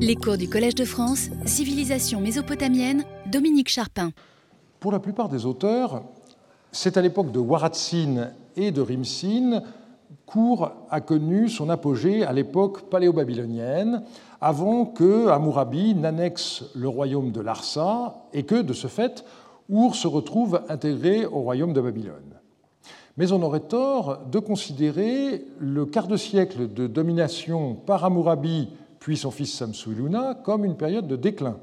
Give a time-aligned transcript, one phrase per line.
[0.00, 4.10] Les cours du Collège de France, Civilisation mésopotamienne, Dominique Charpin.
[4.80, 6.02] Pour la plupart des auteurs,
[6.72, 9.62] c'est à l'époque de Waratzin et de Rimsin
[10.26, 14.02] qu'Ur a connu son apogée à l'époque paléo-babylonienne,
[14.40, 19.24] avant que Hammurabi n'annexe le royaume de Larsa et que, de ce fait,
[19.70, 22.40] Our se retrouve intégré au royaume de Babylone.
[23.18, 28.70] Mais on aurait tort de considérer le quart de siècle de domination par Hammurabi
[29.02, 31.58] puis son fils Samsu-Iluna comme une période de déclin.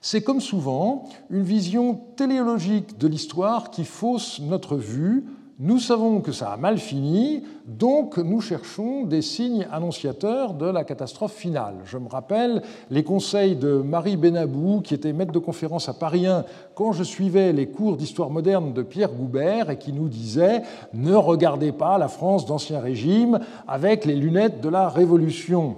[0.00, 5.24] C'est comme souvent une vision téléologique de l'histoire qui fausse notre vue
[5.62, 10.84] nous savons que ça a mal fini, donc nous cherchons des signes annonciateurs de la
[10.84, 11.74] catastrophe finale.
[11.84, 16.26] Je me rappelle les conseils de Marie Benabou, qui était maître de conférence à Paris
[16.26, 20.62] 1 quand je suivais les cours d'histoire moderne de Pierre Goubert et qui nous disait
[20.94, 23.38] Ne regardez pas la France d'Ancien Régime
[23.68, 25.76] avec les lunettes de la Révolution.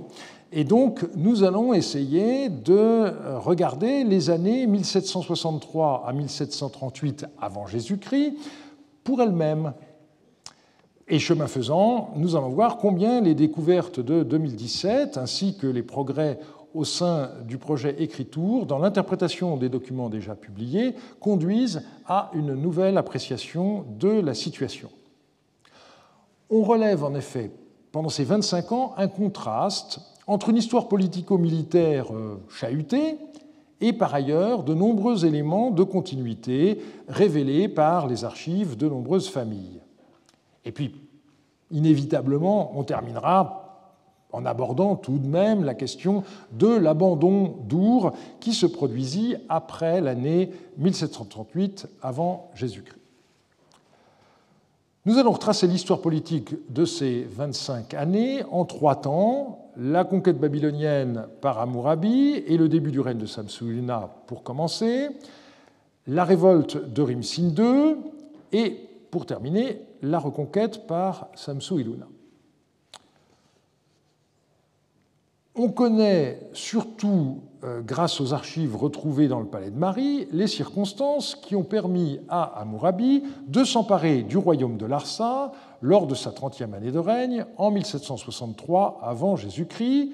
[0.53, 8.35] Et donc, nous allons essayer de regarder les années 1763 à 1738 avant Jésus-Christ
[9.05, 9.75] pour elle-même.
[11.09, 16.39] Et chemin faisant, nous allons voir combien les découvertes de 2017, ainsi que les progrès
[16.75, 22.97] au sein du projet Écriture, dans l'interprétation des documents déjà publiés, conduisent à une nouvelle
[22.97, 24.89] appréciation de la situation.
[26.49, 27.51] On relève en effet,
[27.93, 33.19] pendant ces 25 ans, un contraste entre une histoire politico-militaire euh, chahutée,
[33.83, 39.81] et par ailleurs de nombreux éléments de continuité révélés par les archives de nombreuses familles.
[40.65, 40.95] Et puis,
[41.71, 43.59] inévitablement, on terminera
[44.33, 50.51] en abordant tout de même la question de l'abandon d'Our qui se produisit après l'année
[50.79, 53.02] 1738 avant Jésus-Christ.
[55.05, 61.27] Nous allons retracer l'histoire politique de ces 25 années en trois temps, la conquête babylonienne
[61.41, 65.09] par Hammurabi et le début du règne de Samsu-Iluna pour commencer,
[66.07, 67.97] la révolte de Rimsin II
[68.53, 68.77] et,
[69.11, 72.07] pour terminer, la reconquête par Samsu-Iluna.
[75.55, 81.35] On connaît surtout, euh, grâce aux archives retrouvées dans le palais de Marie, les circonstances
[81.35, 85.53] qui ont permis à Hammurabi de s'emparer du royaume de Larsa
[85.83, 90.13] lors de sa 30e année de règne, en 1763 avant Jésus-Christ.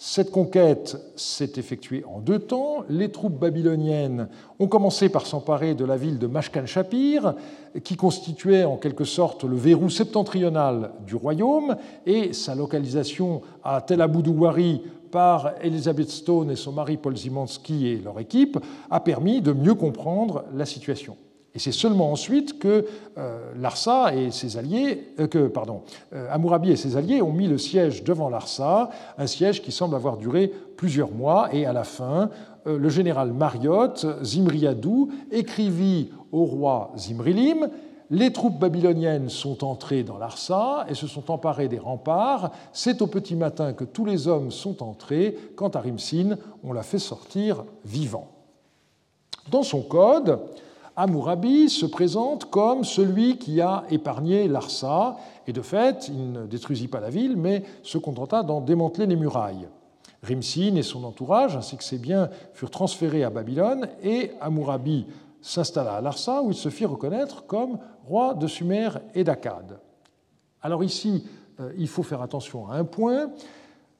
[0.00, 2.84] Cette conquête s'est effectuée en deux temps.
[2.88, 4.28] Les troupes babyloniennes
[4.60, 7.34] ont commencé par s'emparer de la ville de Mashkan Shapir,
[7.82, 11.74] qui constituait en quelque sorte le verrou septentrional du royaume,
[12.06, 17.96] et sa localisation à Tel Abu-Douari par Elizabeth Stone et son mari Paul Zimanski et
[17.96, 18.56] leur équipe
[18.90, 21.16] a permis de mieux comprendre la situation.
[21.54, 22.86] Et c'est seulement ensuite que
[23.16, 25.82] euh, Larsa et ses alliés, euh, que pardon,
[26.12, 30.18] euh, et ses alliés ont mis le siège devant Larsa, un siège qui semble avoir
[30.18, 31.48] duré plusieurs mois.
[31.52, 32.30] Et à la fin,
[32.66, 37.68] le général Mariotte, Zimriadou, écrivit au roi Zimrilim
[38.10, 42.52] les troupes babyloniennes sont entrées dans Larsa et se sont emparées des remparts.
[42.72, 45.36] C'est au petit matin que tous les hommes sont entrés.
[45.56, 48.28] Quant à Rimsin, on l'a fait sortir vivant.
[49.50, 50.40] Dans son code,
[51.00, 55.16] Hammurabi se présente comme celui qui a épargné Larsa,
[55.46, 59.14] et de fait, il ne détruisit pas la ville, mais se contenta d'en démanteler les
[59.14, 59.68] murailles.
[60.24, 65.06] Rimsin et son entourage, ainsi que ses biens, furent transférés à Babylone, et Hammurabi
[65.40, 67.78] s'installa à Larsa, où il se fit reconnaître comme
[68.08, 69.78] roi de Sumer et d'Akkad.
[70.62, 71.24] Alors ici,
[71.60, 73.30] euh, il faut faire attention à un point,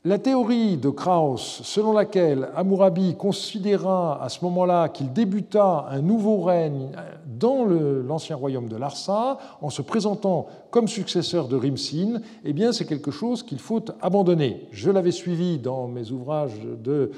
[0.08, 6.40] la théorie de Krauss, selon laquelle Hammurabi considéra à ce moment-là qu'il débuta un nouveau
[6.40, 6.92] règne
[7.38, 12.86] dans l'ancien royaume de Larsa, en se présentant comme successeur de Rimsin, eh bien, c'est
[12.86, 14.66] quelque chose qu'il faut abandonner.
[14.72, 17.10] Je l'avais suivi dans mes ouvrages de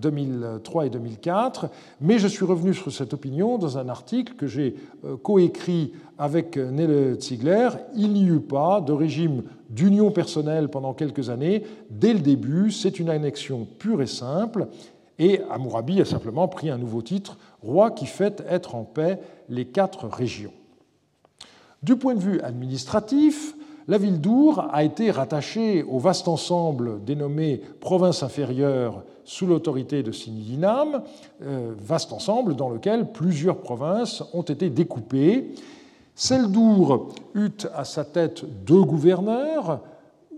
[0.00, 1.68] 2003 euh, et 2004,
[2.02, 6.58] mais je suis revenu sur cette opinion dans un article que j'ai euh, coécrit avec
[6.58, 7.70] Nele Ziegler.
[7.96, 11.64] Il n'y eut pas de régime d'union personnelle pendant quelques années.
[11.88, 14.68] Dès le début, c'est une annexion pure et simple.
[15.18, 19.18] Et Hammurabi a simplement pris un nouveau titre, roi qui fait être en paix
[19.48, 20.52] les quatre régions.
[21.82, 23.54] Du point de vue administratif,
[23.88, 30.12] la ville d'Our a été rattachée au vaste ensemble dénommé province inférieure sous l'autorité de
[30.12, 31.02] Sinidinam,
[31.42, 35.54] euh, vaste ensemble dans lequel plusieurs provinces ont été découpées.
[36.22, 39.80] Celle d'Our eut à sa tête deux gouverneurs,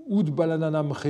[0.08, 1.06] Oud Balananamre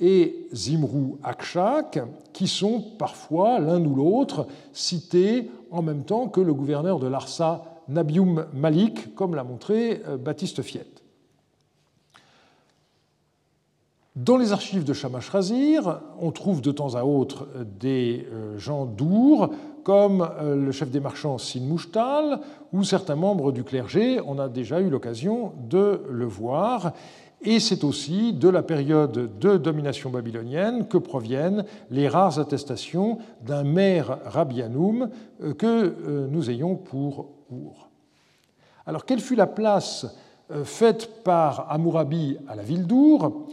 [0.00, 2.00] et Zimrou Akshak,
[2.32, 7.62] qui sont parfois l'un ou l'autre cités en même temps que le gouverneur de Larsa,
[7.86, 11.04] Nabium Malik, comme l'a montré euh, Baptiste Fiette.
[14.16, 17.46] Dans les archives de Shamash Razir, on trouve de temps à autre
[17.78, 19.50] des euh, gens d'Our,
[19.82, 22.40] comme euh, le chef des marchands Sin Mouchtal
[22.72, 24.20] ou certains membres du clergé.
[24.26, 26.92] On a déjà eu l'occasion de le voir.
[27.42, 33.64] Et c'est aussi de la période de domination babylonienne que proviennent les rares attestations d'un
[33.64, 35.08] maire Rabianoum
[35.42, 37.88] euh, que nous ayons pour Our.
[38.86, 40.06] Alors, quelle fut la place
[40.64, 43.46] faite par Amourabi à la ville d'Our?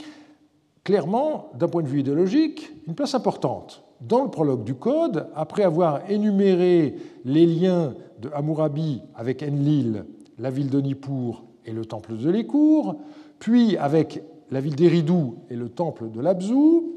[0.83, 3.86] Clairement, d'un point de vue idéologique, une place importante.
[4.01, 6.95] Dans le prologue du Code, après avoir énuméré
[7.25, 10.05] les liens de Hammurabi avec Enlil,
[10.38, 12.97] la ville de Nippur et le temple de l'Écour,
[13.39, 14.21] puis avec
[14.51, 16.94] la ville d'Eridou et le temple de l'Abzou,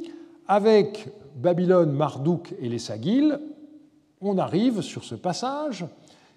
[0.47, 3.39] avec Babylone, Marduk et les Sagil,
[4.21, 5.87] on arrive sur ce passage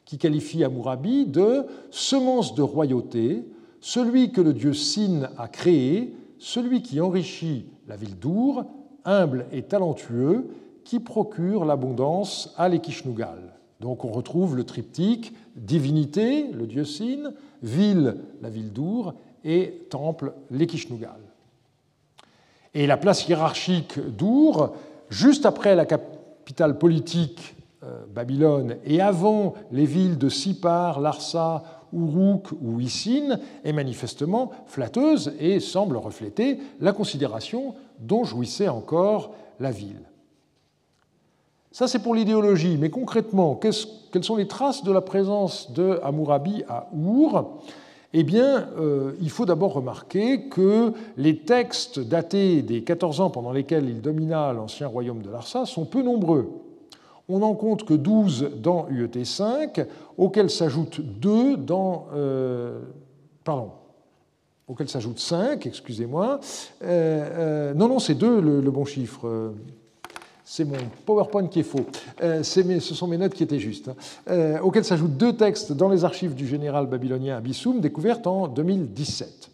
[0.06, 3.44] qui qualifie Hammurabi de semence de royauté,
[3.82, 8.66] celui que le dieu Sin a créé, celui qui enrichit la ville d'Our,
[9.06, 10.50] humble et talentueux,
[10.84, 13.54] qui procure l'abondance à l'Ekishnugal.
[13.80, 19.14] Donc on retrouve le triptyque divinité, le dieu Sin, ville, la ville d'Our,
[19.44, 21.20] et temple, l'Ekishnugal.
[22.74, 24.74] Et la place hiérarchique d'Our,
[25.10, 31.64] juste après la capitale politique euh, Babylone et avant les villes de Sipar, Larsa
[31.94, 39.72] Uruk ou Isin est manifestement flatteuse et semble refléter la considération dont jouissait encore la
[39.72, 40.02] ville.
[41.72, 46.64] Ça, c'est pour l'idéologie, mais concrètement, quelles sont les traces de la présence de Hammurabi
[46.68, 47.60] à Our?
[48.16, 53.52] Eh bien, euh, il faut d'abord remarquer que les textes datés des 14 ans pendant
[53.52, 56.48] lesquels il domina l'ancien royaume de Larsa sont peu nombreux
[57.30, 59.86] on n'en compte que 12 dans UET 5,
[60.18, 62.08] auxquels s'ajoutent 2 dans.
[62.14, 62.80] Euh,
[63.44, 63.72] pardon,
[64.68, 66.40] auxquels s'ajoutent 5, excusez-moi.
[66.84, 69.54] Euh, euh, non, non, c'est 2 le, bon chiffre.
[70.46, 71.86] C'est mon PowerPoint qui est faux.
[72.20, 73.90] ce sont mes notes qui étaient justes.
[74.28, 74.60] Hein.
[74.62, 79.53] auxquels s'ajoutent deux textes dans les archives du général babylonien Abissoum, découvertes en 2017.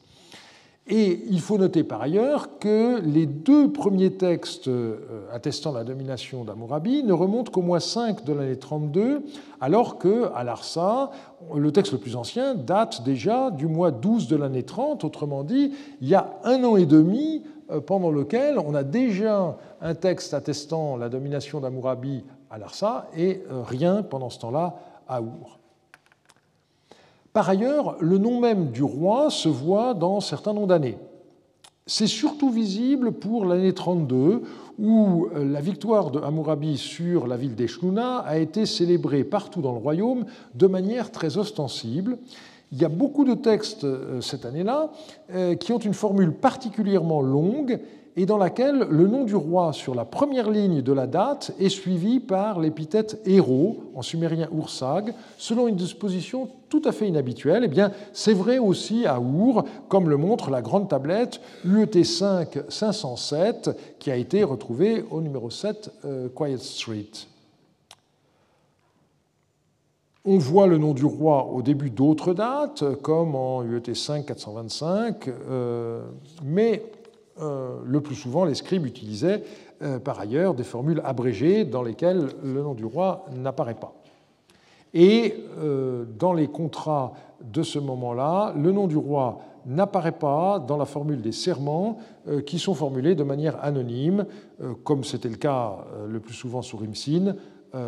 [0.91, 4.97] Et il faut noter par ailleurs que les deux premiers textes euh,
[5.31, 9.21] attestant la domination d'Amourabi ne remontent qu'au mois 5 de l'année 32,
[9.61, 11.11] alors qu'à Larsa,
[11.53, 15.73] le texte le plus ancien date déjà du mois 12 de l'année 30, autrement dit,
[16.01, 20.33] il y a un an et demi euh, pendant lequel on a déjà un texte
[20.33, 24.75] attestant la domination d'Amourabi à Larsa et euh, rien pendant ce temps-là
[25.07, 25.59] à Our.
[27.33, 30.97] Par ailleurs, le nom même du roi se voit dans certains noms d'années.
[31.85, 34.43] C'est surtout visible pour l'année 32,
[34.77, 39.71] où euh, la victoire de Hammurabi sur la ville d'Eshnuna a été célébrée partout dans
[39.71, 42.19] le royaume de manière très ostensible.
[42.71, 44.91] Il y a beaucoup de textes euh, cette année-là
[45.33, 47.79] euh, qui ont une formule particulièrement longue
[48.19, 51.69] et dans laquelle le nom du roi sur la première ligne de la date est
[51.69, 57.63] suivi par l'épithète héros, en sumérien Ursag, selon une disposition tout à fait inhabituelle.
[57.63, 62.59] Eh bien, c'est vrai aussi à Our, comme le montre la grande tablette UET 5
[62.67, 63.69] 507,
[63.99, 67.05] qui a été retrouvée au numéro 7 euh, Quiet Street.
[70.25, 75.29] On voit le nom du roi au début d'autres dates, comme en UET 5 425,
[75.29, 76.01] euh,
[76.43, 76.83] mais
[77.39, 79.43] le plus souvent, les scribes utilisaient
[79.81, 83.93] euh, par ailleurs des formules abrégées dans lesquelles le nom du roi n'apparaît pas.
[84.93, 90.75] Et euh, dans les contrats de ce moment-là, le nom du roi n'apparaît pas dans
[90.75, 91.99] la formule des serments
[92.45, 94.25] qui sont formulés de manière anonyme,
[94.83, 97.35] comme c'était le cas le plus souvent sur Rimsin,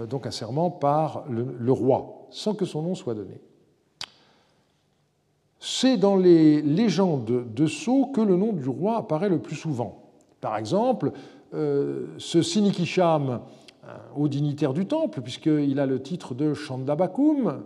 [0.10, 3.42] donc un serment par le roi, sans que son nom soit donné.
[5.63, 10.01] C'est dans les légendes de Sceaux que le nom du roi apparaît le plus souvent.
[10.41, 11.12] Par exemple,
[11.53, 13.41] euh, ce Sinikisham,
[14.15, 17.62] haut dignitaire du temple, puisqu'il a le titre de Chandabakum,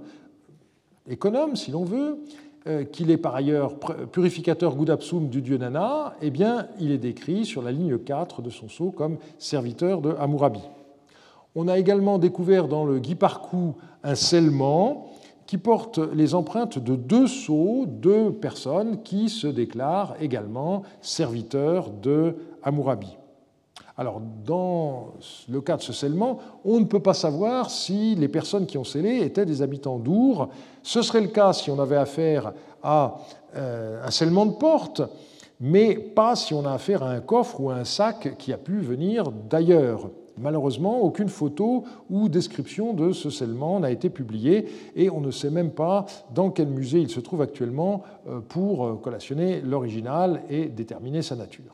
[1.10, 2.20] économe si l'on veut,
[2.68, 3.76] euh, qu'il est par ailleurs
[4.12, 8.50] purificateur Gudapsum du dieu Nana, eh bien, il est décrit sur la ligne 4 de
[8.50, 10.62] son sceau comme serviteur de Hammurabi.
[11.54, 15.12] On a également découvert dans le Guiparcou un scellement
[15.48, 22.36] qui porte les empreintes de deux sceaux, deux personnes qui se déclarent également serviteurs de
[22.64, 23.18] Hammurabi.
[23.98, 25.14] Alors, dans
[25.48, 28.84] le cas de ce scellement, on ne peut pas savoir si les personnes qui ont
[28.84, 30.50] scellé étaient des habitants d'Our.
[30.84, 32.52] Ce serait le cas si on avait affaire
[32.84, 33.20] à
[33.56, 35.02] euh, un scellement de porte,
[35.62, 38.58] mais pas si on a affaire à un coffre ou à un sac qui a
[38.58, 40.10] pu venir d'ailleurs.
[40.38, 45.50] Malheureusement, aucune photo ou description de ce scellement n'a été publiée et on ne sait
[45.50, 50.66] même pas dans quel musée il se trouve actuellement euh, pour euh, collationner l'original et
[50.66, 51.74] déterminer sa nature.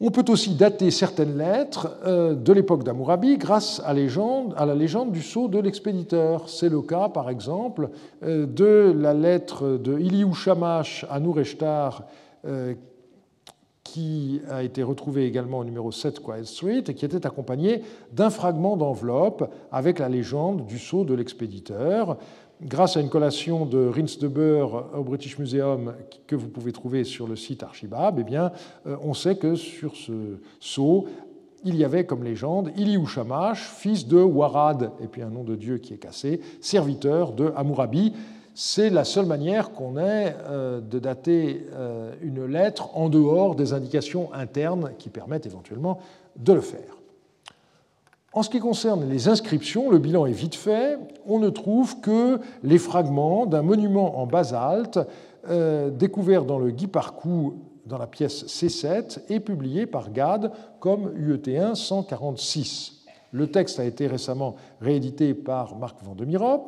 [0.00, 5.22] On peut aussi dater certaines lettres euh, de l'époque d'Amourabi grâce à, la légende du
[5.22, 6.48] sceau de l'expéditeur.
[6.48, 12.02] C'est le cas, par exemple, de la lettre de Iliou Shamash à Noureshtar,
[13.84, 18.30] qui a été retrouvée également au numéro 7 Quiet Street et qui était accompagnée d'un
[18.30, 22.16] fragment d'enveloppe avec la légende du sceau de l'expéditeur
[22.64, 25.94] grâce à une collation de Rins de Beurre au British Museum
[26.26, 28.52] que vous pouvez trouver sur le site Archibab, eh bien,
[28.86, 31.06] euh, on sait que sur ce sceau,
[31.64, 35.54] il y avait comme légende Iliou Shamash, fils de Warad, et puis un nom de
[35.54, 38.12] Dieu qui est cassé, serviteur de Hammurabi.
[38.54, 43.72] C'est la seule manière qu'on ait euh, de dater euh, une lettre en dehors des
[43.72, 46.00] indications internes qui permettent éventuellement
[46.36, 46.98] de le faire.
[48.34, 50.98] En ce qui concerne les inscriptions, le bilan est vite fait.
[51.26, 54.98] On ne trouve que les fragments d'un monument en basalte
[55.48, 57.54] euh, découvert dans le Guy Parcours
[57.86, 63.04] dans la pièce C7 et publié par Gade comme UET1 146.
[63.32, 66.66] Le texte a été récemment réédité par Marc Vandemirop.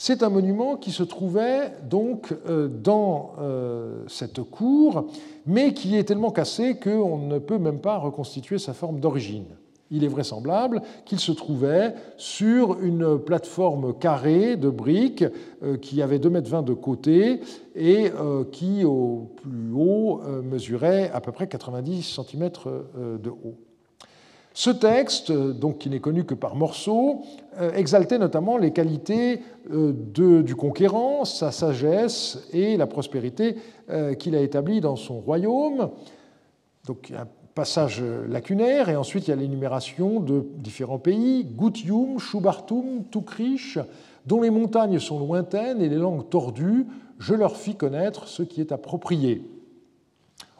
[0.00, 5.08] C'est un monument qui se trouvait donc euh, dans euh, cette cour,
[5.44, 9.56] mais qui est tellement cassé qu'on ne peut même pas reconstituer sa forme d'origine.
[9.90, 15.24] Il est vraisemblable qu'il se trouvait sur une plateforme carrée de briques
[15.64, 17.40] euh, qui avait 2,20 m de côté
[17.74, 18.12] et
[18.52, 22.50] qui, au plus haut, mesurait à peu près 90 cm
[23.20, 23.56] de haut.
[24.58, 27.22] Ce texte, donc, qui n'est connu que par morceaux,
[27.76, 33.54] exaltait notamment les qualités du conquérant, sa sagesse et la prospérité
[34.18, 35.90] qu'il a établie dans son royaume.
[36.88, 37.12] Donc,
[37.54, 43.78] passage lacunaire, et ensuite il y a l'énumération de différents pays, Gutium, Shubartum, Tukrish,
[44.26, 46.84] dont les montagnes sont lointaines et les langues tordues,
[47.20, 49.40] je leur fis connaître ce qui est approprié.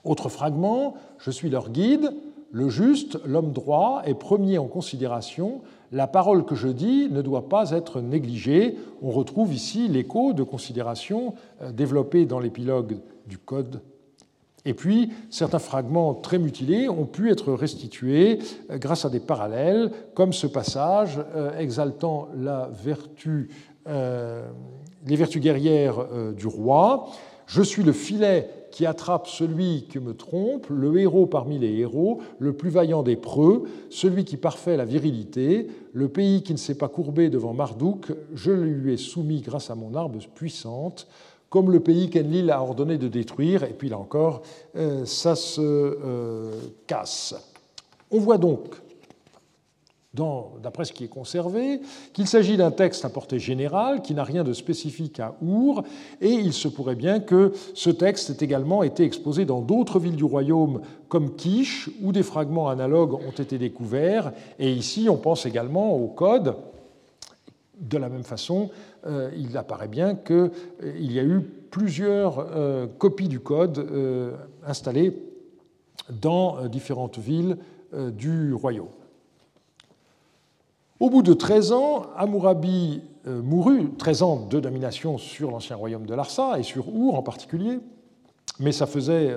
[0.04, 2.12] Autre fragment, je suis leur guide,
[2.50, 5.60] le juste, l'homme droit, est premier en considération,
[5.92, 8.76] la parole que je dis ne doit pas être négligée.
[9.02, 13.80] On retrouve ici l'écho de considération euh, développé dans l'épilogue du Code
[14.64, 18.40] et puis, certains fragments très mutilés ont pu être restitués
[18.70, 23.48] euh, grâce à des parallèles, comme ce passage euh, exaltant la vertu,
[23.86, 27.08] les vertus guerrières du roi.
[27.46, 32.20] Je suis le filet qui attrape celui qui me trompe, le héros parmi les héros,
[32.38, 36.76] le plus vaillant des preux, celui qui parfait la virilité, le pays qui ne s'est
[36.76, 41.06] pas courbé devant Marduk, je lui ai soumis grâce à mon arme puissante
[41.50, 44.42] comme le pays qu'Enlil a ordonné de détruire, et puis là encore,
[44.76, 46.52] euh, ça se euh,
[46.86, 47.34] casse.
[48.10, 48.74] On voit donc,
[50.14, 51.80] d'après ce qui est conservé,
[52.12, 55.84] qu'il s'agit d'un texte à portée générale, qui n'a rien de spécifique à Our,
[56.20, 60.16] et il se pourrait bien que ce texte ait également été exposé dans d'autres villes
[60.16, 65.46] du royaume, comme Kish, où des fragments analogues ont été découverts, et ici on pense
[65.46, 66.56] également au code.
[67.78, 68.70] De la même façon,
[69.06, 70.50] euh, il apparaît bien qu'il
[70.82, 73.86] euh, y a eu plusieurs euh, copies du code
[74.66, 75.22] installées
[76.10, 77.58] dans différentes villes
[77.92, 78.88] du royaume.
[81.00, 86.14] Au bout de 13 ans, Hammurabi mourut, 13 ans de domination sur l'ancien royaume de
[86.14, 87.78] Larsa et sur Our en particulier,
[88.58, 89.32] mais ça faisait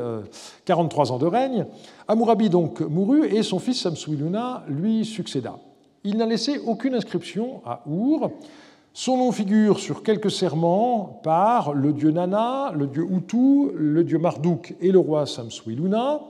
[0.66, 1.68] 43 ans de règne.
[2.08, 5.60] Hammurabi donc mourut et son fils Samsuiluna lui succéda.
[6.04, 8.32] Il n'a laissé aucune inscription à Our,
[8.94, 14.18] son nom figure sur quelques serments par le dieu Nana, le dieu Hutu, le dieu
[14.18, 16.22] Marduk et le roi Samsuiluna.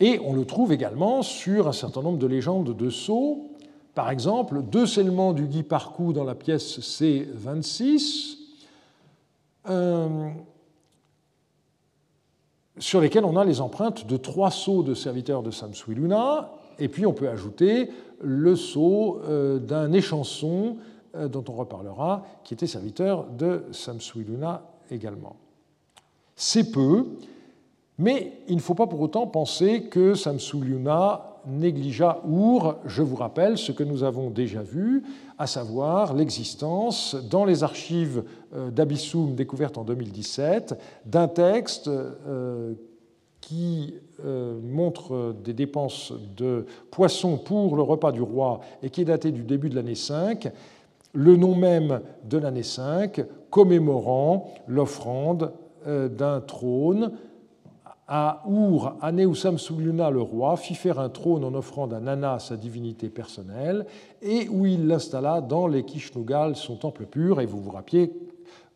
[0.00, 3.50] Et on le trouve également sur un certain nombre de légendes de sceaux.
[3.94, 8.38] Par exemple, deux scellements du Guy Parcou dans la pièce C26,
[9.68, 10.30] euh,
[12.78, 16.52] sur lesquels on a les empreintes de trois sceaux de serviteurs de Samsuiluna.
[16.78, 17.90] Et puis on peut ajouter
[18.22, 20.78] le sceau euh, d'un échanson
[21.14, 25.36] euh, dont on reparlera, qui était serviteur de Samsuiluna également.
[26.34, 27.08] C'est peu,
[27.98, 33.58] mais il ne faut pas pour autant penser que Samsuiluna négligea Our, je vous rappelle
[33.58, 35.02] ce que nous avons déjà vu,
[35.38, 42.74] à savoir l'existence dans les archives euh, d'Abyssum découvertes en 2017 d'un texte euh,
[43.40, 43.94] qui
[44.62, 49.42] montre des dépenses de poissons pour le repas du roi et qui est daté du
[49.42, 50.52] début de l'année 5
[51.12, 55.52] le nom même de l'année 5, commémorant l'offrande
[55.86, 57.12] euh, d'un trône
[58.14, 62.38] à Our, année où Samsuluna, le roi, fit faire un trône en offrant à Nana,
[62.38, 63.86] sa divinité personnelle,
[64.20, 67.40] et où il l'installa dans les Kishnugal, son temple pur.
[67.40, 68.12] Et vous vous rappelez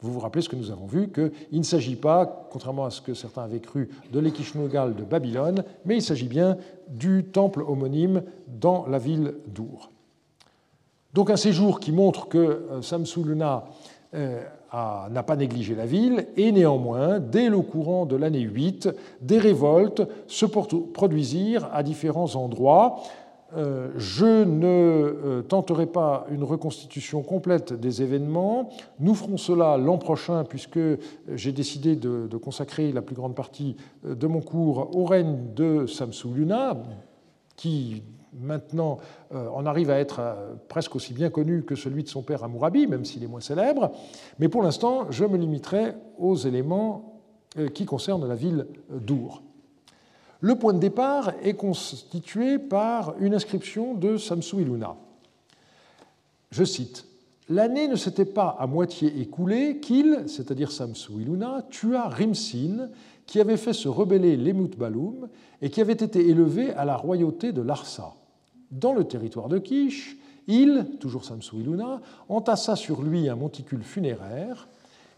[0.01, 3.03] Vous vous rappelez ce que nous avons vu, qu'il ne s'agit pas, contrairement à ce
[3.03, 6.57] que certains avaient cru, de l'Ekishnugal de Babylone, mais il s'agit bien
[6.89, 9.91] du temple homonyme dans la ville d'Our.
[11.13, 13.65] Donc un séjour qui montre que euh, Samsuluna
[14.15, 14.43] euh,
[14.73, 18.89] n'a pas négligé la ville, et néanmoins, dès le courant de l'année 8,
[19.23, 23.01] des révoltes se produisirent à différents endroits.
[23.57, 28.71] Euh, je ne tenterai pas une reconstitution complète des événements.
[28.99, 30.81] Nous ferons cela l'an prochain, puisque
[31.33, 36.77] j'ai décidé de, consacrer la plus grande partie de mon cours au règne de Samsuluna,
[37.57, 38.03] qui
[38.41, 38.99] maintenant
[39.35, 42.45] euh, on arrive à être euh, presque aussi bien connu que celui de son père
[42.45, 43.93] Amourabi, même s'il est moins célèbre.
[44.39, 47.21] Mais pour l'instant, je me limiterai aux éléments
[47.59, 49.43] euh, qui concernent la ville d'Our.
[50.41, 54.97] Le point de départ est constitué par une inscription de Samsu Iluna.
[56.51, 57.07] Je cite
[57.49, 62.89] L'année ne s'était pas à moitié écoulée qu'il, c'est-à-dire Samsu Iluna, tua Rimsin,
[63.25, 65.29] qui avait fait se rebeller l'Emut Baloum
[65.63, 68.15] et qui avait été élevé à la royauté de Larsa
[68.71, 74.69] dans le territoire de Kish, il, toujours Samsou Iluna, entassa sur lui un monticule funéraire,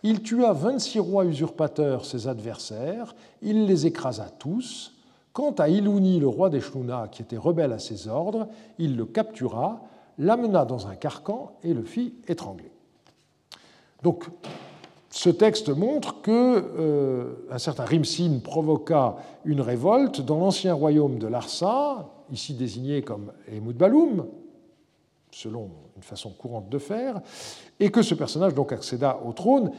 [0.03, 4.95] il tua 26 rois usurpateurs, ses adversaires, il les écrasa tous.
[5.33, 6.63] Quant à Ilouni, le roi des
[7.11, 9.83] qui était rebelle à ses ordres, il le captura,
[10.19, 12.73] l'amena dans un carcan et le fit étrangler.
[14.03, 14.25] Donc,
[15.11, 21.27] ce texte montre que euh, un certain Rimsin provoqua une révolte dans l'ancien royaume de
[21.27, 23.33] Larsa, ici désigné comme
[23.75, 24.27] Baloum,
[25.31, 27.21] selon une façon courante de faire,
[27.81, 29.73] et que ce personnage donc accéda au trône.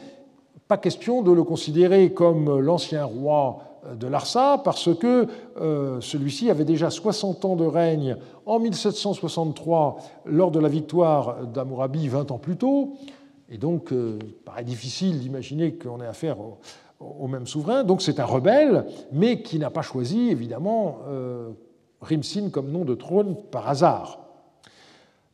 [0.68, 5.28] Pas question de le considérer comme l'ancien roi de Larsa, parce que
[5.60, 12.08] euh, celui-ci avait déjà 60 ans de règne en 1763 lors de la victoire d'Amourabi
[12.08, 12.94] 20 ans plus tôt,
[13.50, 16.38] et donc euh, il paraît difficile d'imaginer qu'on ait affaire
[17.00, 17.84] au, même souverain.
[17.84, 21.50] Donc c'est un rebelle, mais qui n'a pas choisi évidemment euh,
[22.02, 24.20] Rimsin comme nom de trône par hasard.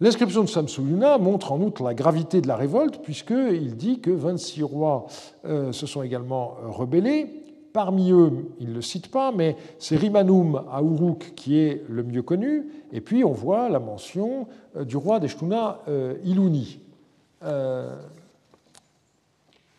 [0.01, 4.63] L'inscription de Samsuluna montre en outre la gravité de la révolte, puisqu'il dit que 26
[4.63, 5.05] rois
[5.45, 7.27] euh, se sont également euh, rebellés.
[7.71, 12.03] Parmi eux, il ne le cite pas, mais c'est Rimanum à Uruk qui est le
[12.03, 12.67] mieux connu.
[12.91, 15.79] Et puis on voit la mention euh, du roi des Shtuna,
[16.25, 16.79] Iluni.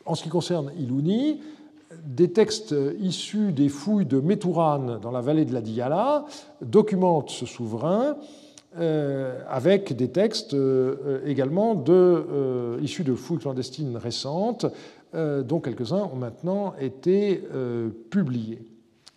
[0.07, 1.41] En ce qui concerne Iluni,
[2.05, 6.25] des textes issus des fouilles de Métouran dans la vallée de la Diyala
[6.61, 8.17] documentent ce souverain
[8.79, 14.67] euh, avec des textes euh, également euh, issus de fouilles clandestines récentes,
[15.15, 17.43] dont quelques-uns ont maintenant été
[18.11, 18.61] publiés.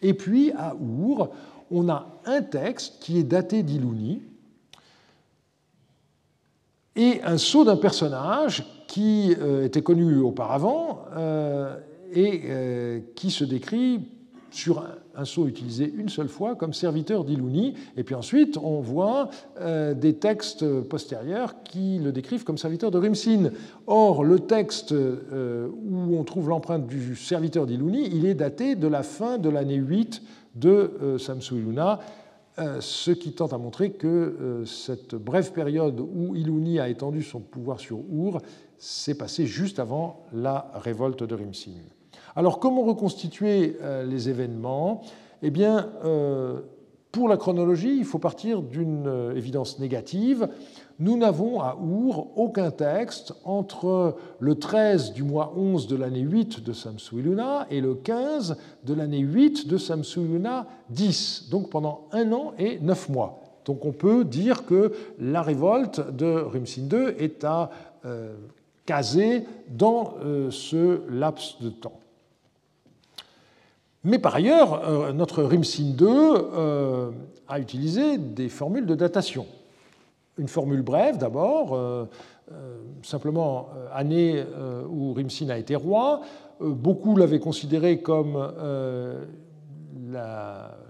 [0.01, 1.29] Et puis, à Our,
[1.71, 4.21] on a un texte qui est daté d'Ilouni
[6.95, 10.99] et un sceau d'un personnage qui était connu auparavant
[12.13, 14.01] et euh, qui se décrit
[14.51, 14.83] sur
[15.15, 17.75] un sceau utilisé une seule fois comme serviteur d'Ilouni.
[17.97, 22.97] Et puis ensuite, on voit euh, des textes postérieurs qui le décrivent comme serviteur de
[22.97, 23.51] Rimsin.
[23.85, 28.87] Or, le texte euh, où on trouve l'empreinte du serviteur d'Ilouni, il est daté de
[28.87, 30.23] la fin de l'année 8
[30.55, 31.99] de Samsu Iluna,
[32.79, 37.79] ce qui tente à montrer que cette brève période où Ilouni a étendu son pouvoir
[37.79, 38.41] sur Our
[38.79, 41.71] s'est passée juste avant la révolte de Rimsin.
[42.35, 45.01] Alors comment reconstituer euh, les événements?
[45.41, 46.59] Eh bien, euh,
[47.11, 50.47] pour la chronologie, il faut partir d'une euh, évidence négative.
[50.99, 56.63] Nous n'avons à Our aucun texte entre le 13 du mois 11 de l'année 8
[56.63, 62.53] de Samsuiluna et le 15 de l'année 8 de Samsuiluna 10, donc pendant un an
[62.59, 63.39] et neuf mois.
[63.65, 67.69] Donc on peut dire que la révolte de Rimsin II est à
[68.85, 70.15] caser dans
[70.49, 71.99] ce laps de temps.
[74.03, 77.11] Mais par ailleurs, euh, notre Rimsin 2 euh,
[77.47, 79.45] a utilisé des formules de datation.
[80.37, 82.05] Une formule brève d'abord, euh,
[83.03, 84.41] simplement année
[84.89, 86.21] où Rimsin a été roi.
[86.61, 88.39] Beaucoup l'avaient considéré comme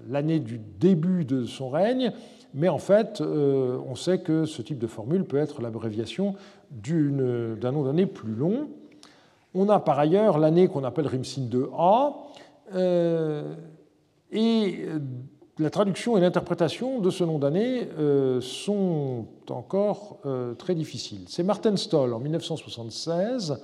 [0.07, 2.13] l'année du début de son règne,
[2.53, 6.35] mais en fait, on sait que ce type de formule peut être l'abréviation
[6.71, 8.69] d'un nom d'année plus long.
[9.55, 12.11] On a par ailleurs l'année qu'on appelle Rimsin 2A, euh,
[12.73, 12.75] et
[14.31, 14.99] euh,
[15.57, 20.19] la traduction et l'interprétation de ce nom d'année euh, sont encore
[20.57, 21.25] très difficiles.
[21.27, 23.59] C'est Martin Stoll, en 1976,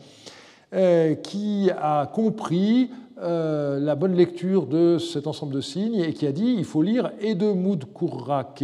[1.24, 6.56] qui a compris la bonne lecture de cet ensemble de signes et qui a dit
[6.58, 8.64] il faut lire Edemud Kurrake.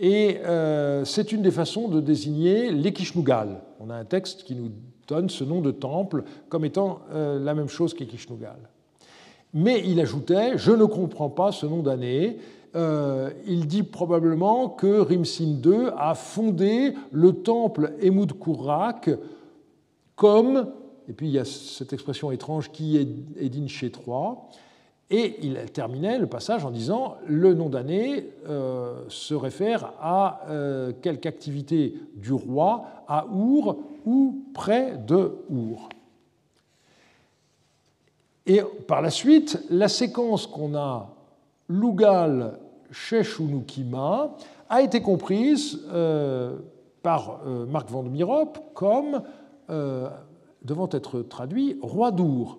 [0.00, 0.38] Et
[1.04, 3.62] c'est une des façons de désigner l'Ekishnugal.
[3.80, 4.70] On a un texte qui nous
[5.08, 8.58] donne ce nom de temple comme étant la même chose qu'Ekishnugal.
[9.54, 12.38] Mais il ajoutait Je ne comprends pas ce nom d'année.
[12.74, 19.10] il dit probablement que Rimsin II a fondé le temple Emud Kurrak
[20.18, 20.66] comme,
[21.08, 23.08] et puis il y a cette expression étrange qui est
[23.40, 24.50] Edin chez 3,
[25.10, 30.92] et il terminait le passage en disant le nom d'année euh, se réfère à euh,
[31.00, 35.88] quelque activité du roi à Our ou près de Our.
[38.48, 41.14] Et par la suite, la séquence qu'on a
[41.68, 42.58] Lugal,
[42.90, 44.34] Sheshunukima
[44.68, 46.56] a été comprise euh,
[47.02, 49.22] par Marc van Mirop comme
[49.68, 52.58] devant être traduit roi d'Our.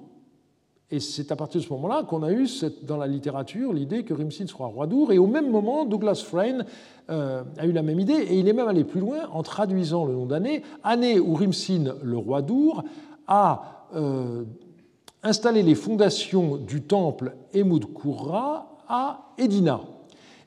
[0.92, 2.48] Et c'est à partir de ce moment-là qu'on a eu
[2.84, 5.12] dans la littérature l'idée que Rimsin soit roi d'Our.
[5.12, 6.66] Et au même moment, Douglas Frayne
[7.12, 10.06] euh, a eu la même idée, et il est même allé plus loin en traduisant
[10.06, 12.84] le nom d'année, année où Rimsin, le roi d'Our,
[13.28, 13.86] a
[15.24, 19.82] installé les fondations du temple Emud Kurra à Edina.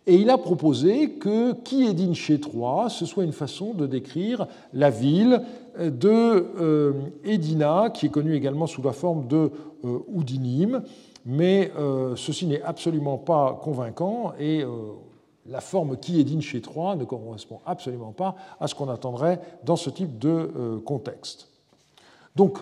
[0.07, 4.49] Et il a proposé que qui Edin chez Troie, ce soit une façon de décrire
[4.73, 5.43] la ville
[5.79, 6.93] de euh,
[7.25, 9.51] Edina, qui est connue également sous la forme de
[9.85, 10.83] euh, Oudinim,
[11.25, 14.65] mais euh, ceci n'est absolument pas convaincant et
[15.47, 19.77] la forme qui Edin chez Troie ne correspond absolument pas à ce qu'on attendrait dans
[19.77, 21.49] ce type de contexte.
[22.35, 22.59] Donc,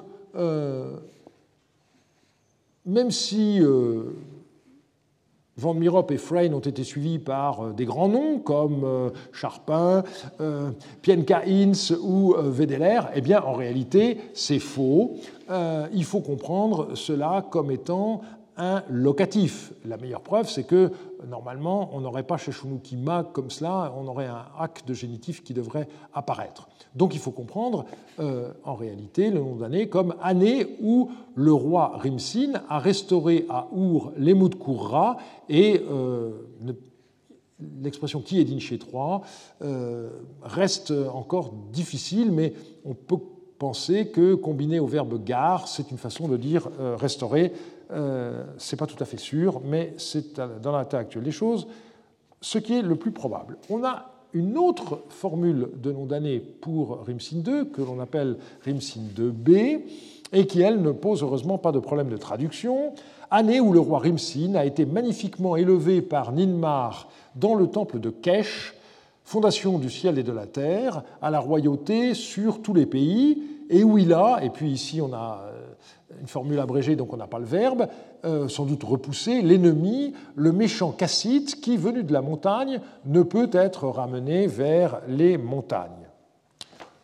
[2.87, 3.61] même si
[5.61, 10.03] Van Mirop et Freyne ont été suivis par euh, des grands noms comme euh, Charpin,
[10.41, 10.71] euh,
[11.03, 13.01] Pienka Inns ou Wedeler.
[13.15, 15.17] Eh bien, en réalité, c'est faux.
[15.93, 18.23] Il faut comprendre cela comme étant
[18.89, 19.73] locatif.
[19.85, 20.91] La meilleure preuve, c'est que
[21.27, 25.55] normalement, on n'aurait pas chez Shunukima comme cela, on aurait un hack de génitif qui
[25.55, 26.69] devrait apparaître.
[26.95, 27.85] Donc il faut comprendre
[28.19, 33.69] euh, en réalité le nom d'année comme année où le roi Rimsin a restauré à
[33.73, 35.19] Our l'Emudkurra
[35.49, 36.31] et euh,
[37.81, 39.23] l'expression qui est din chez 3
[40.43, 43.19] reste encore difficile, mais on peut
[43.61, 47.53] penser que combiné au verbe gar, c'est une façon de dire euh, restaurer.
[47.93, 51.67] Ce n'est pas tout à fait sûr, mais c'est dans l'état actuel des choses
[52.41, 53.57] ce qui est le plus probable.
[53.69, 59.01] On a une autre formule de nom d'année pour Rimsin II, que l'on appelle Rimsin
[59.19, 59.51] II-B,
[60.33, 62.95] et qui, elle, ne pose heureusement pas de problème de traduction.
[63.31, 68.11] Année où le roi Rimsin a été magnifiquement élevé par Ninmar dans le temple de
[68.11, 68.75] Kesh,
[69.25, 73.85] fondation du ciel et de la terre, à la royauté sur tous les pays, et
[73.85, 75.60] où il a, et puis ici on a euh,
[76.21, 77.87] une formule abrégée, donc on n'a pas le verbe,
[78.25, 83.51] euh, sans doute repoussé l'ennemi, le méchant Cassite, qui, venu de la montagne, ne peut
[83.53, 85.91] être ramené vers les montagnes.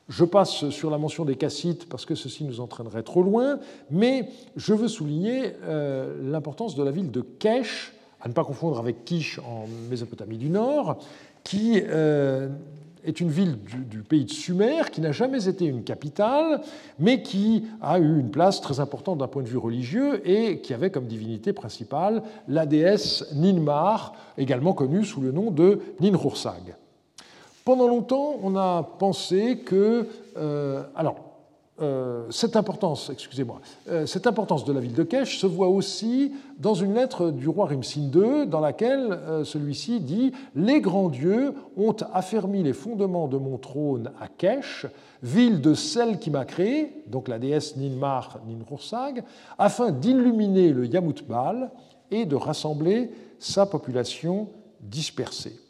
[0.08, 3.58] Je passe sur la mention des Cassites parce que ceci nous entraînerait trop loin,
[3.90, 8.78] mais je veux souligner euh, l'importance de la ville de Kesh, à ne pas confondre
[8.78, 10.98] avec Kish en Mésopotamie du Nord,
[11.42, 12.48] qui euh,
[13.06, 16.60] est une ville du, pays de Sumer qui n'a jamais été une capitale,
[16.98, 20.74] mais qui a eu une place très importante d'un point de vue religieux et qui
[20.74, 26.74] avait comme divinité principale la déesse Ninmar, également connue sous le nom de Ninhursag.
[27.64, 30.06] Pendant longtemps, on a pensé que...
[30.36, 30.82] Euh,
[31.82, 36.94] euh, cette importance, excusez-moi, euh, de la ville de Kesh se voit aussi dans une
[36.94, 42.62] lettre du roi Rimsin II, dans laquelle euh, celui-ci dit Les grands dieux ont affermi
[42.62, 44.86] les fondements de mon trône à Kesh,
[45.22, 49.22] ville de celle qui m'a créé, donc la déesse Ninmar Ninrursag,
[49.58, 51.70] afin d'illuminer le Yamutbal
[52.10, 54.48] et de rassembler sa population
[54.80, 55.65] dispersée.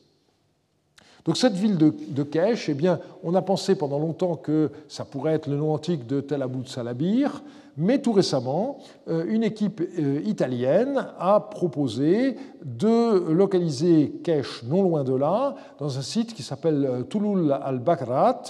[1.26, 5.04] Donc cette ville de, de Kesh, eh bien, on a pensé pendant longtemps que ça
[5.04, 7.42] pourrait être le nom antique de Tel Abu Salabir,
[7.76, 15.04] mais tout récemment, euh, une équipe euh, italienne a proposé de localiser Kesh non loin
[15.04, 18.42] de là, dans un site qui s'appelle euh, Touloul al-Bakrat,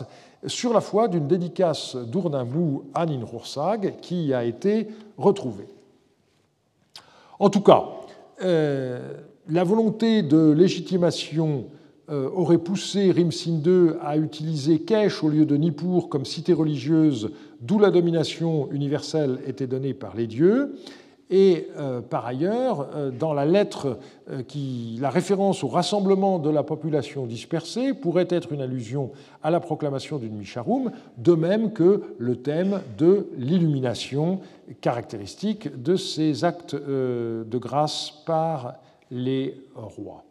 [0.47, 5.67] sur la foi d'une dédicace d'Ourdinbou à Ninhursag qui a été retrouvée.
[7.39, 7.85] En tout cas,
[8.41, 11.65] la volonté de légitimation
[12.09, 17.79] aurait poussé Rimsin II à utiliser Kesh au lieu de Nippur comme cité religieuse, d'où
[17.79, 20.77] la domination universelle était donnée par les dieux.
[21.29, 27.27] Et euh, par ailleurs, euh, dans la lettre, la référence au rassemblement de la population
[27.27, 29.11] dispersée pourrait être une allusion
[29.43, 34.41] à la proclamation d'une Misharum, de même que le thème de l'illumination,
[34.81, 38.75] caractéristique de ces actes de grâce par
[39.11, 40.26] les rois.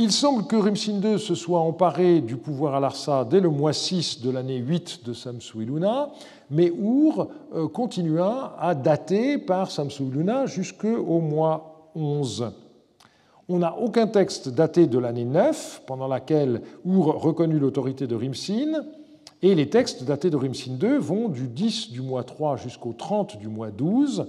[0.00, 3.72] Il semble que Rimsin II se soit emparé du pouvoir à Larsa dès le mois
[3.72, 6.10] 6 de l'année 8 de Samsu-Iluna,
[6.52, 12.52] mais Our euh, continua à dater par Samsu-Iluna jusqu'au mois 11.
[13.48, 18.84] On n'a aucun texte daté de l'année 9, pendant laquelle Our reconnut l'autorité de Rimsin,
[19.42, 23.38] et les textes datés de Rimsin II vont du 10 du mois 3 jusqu'au 30
[23.38, 24.28] du mois 12.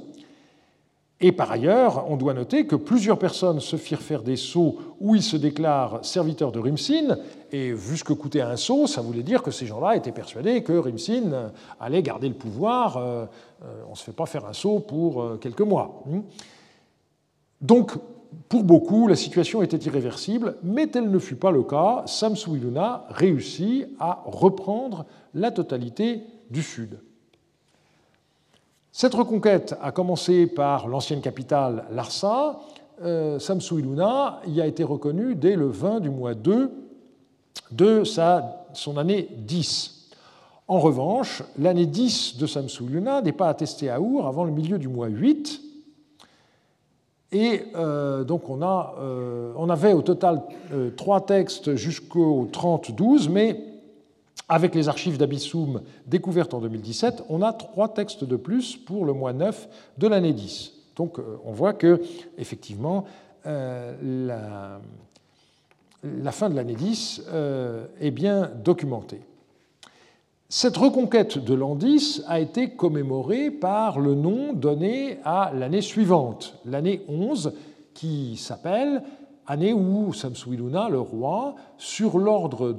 [1.21, 5.15] Et par ailleurs, on doit noter que plusieurs personnes se firent faire des sceaux où
[5.15, 7.17] ils se déclarent serviteurs de Rimsin,
[7.51, 10.63] et vu ce que coûtait un sceau, ça voulait dire que ces gens-là étaient persuadés
[10.63, 12.97] que Rimsin allait garder le pouvoir.
[12.97, 13.25] Euh,
[13.65, 16.03] euh, on ne se fait pas faire un sceau pour euh, quelques mois.
[16.05, 16.21] Hmm.
[17.59, 17.97] Donc,
[18.47, 22.03] pour beaucoup, la situation était irréversible, mais tel ne fut pas le cas.
[22.05, 26.99] Samsu-Iluna réussit à reprendre la totalité du Sud.
[28.91, 32.59] Cette reconquête a commencé par l'ancienne capitale Larsa.
[33.03, 36.71] Euh, Samsu-Iluna y a été reconnu dès le 20 du mois 2
[37.71, 40.09] de sa, son année 10.
[40.67, 44.87] En revanche, l'année 10 de Samsu-Iluna n'est pas attestée à Our avant le milieu du
[44.87, 45.61] mois 8.
[47.31, 50.41] Et euh, donc on, a, euh, on, avait au total
[50.97, 53.68] trois textes jusqu'au 30-12, mais
[54.49, 59.13] avec les archives d'Abyssoum découvertes en 2017, on a trois textes de plus pour le
[59.13, 60.73] mois 9 de l'année 10.
[60.95, 62.01] Donc euh, on voit que,
[62.37, 63.05] effectivement,
[63.45, 64.79] euh,
[66.03, 69.21] la, fin de l'année 10 euh, est bien documentée.
[70.49, 76.55] Cette reconquête de l'an 10 a été commémorée par le nom donné à l'année suivante,
[76.65, 77.53] l'année 11,
[77.93, 79.03] qui s'appelle
[79.49, 82.73] année où Samsuiluna, le roi, sur l'ordre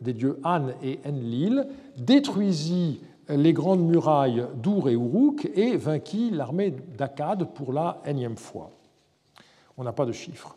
[0.00, 6.74] des dieux An et Enlil, détruisit les grandes murailles d'Ur et Uruk et vainquit l'armée
[6.98, 8.70] d'Akkad pour la énième fois.
[9.78, 10.56] On n'a pas de chiffres.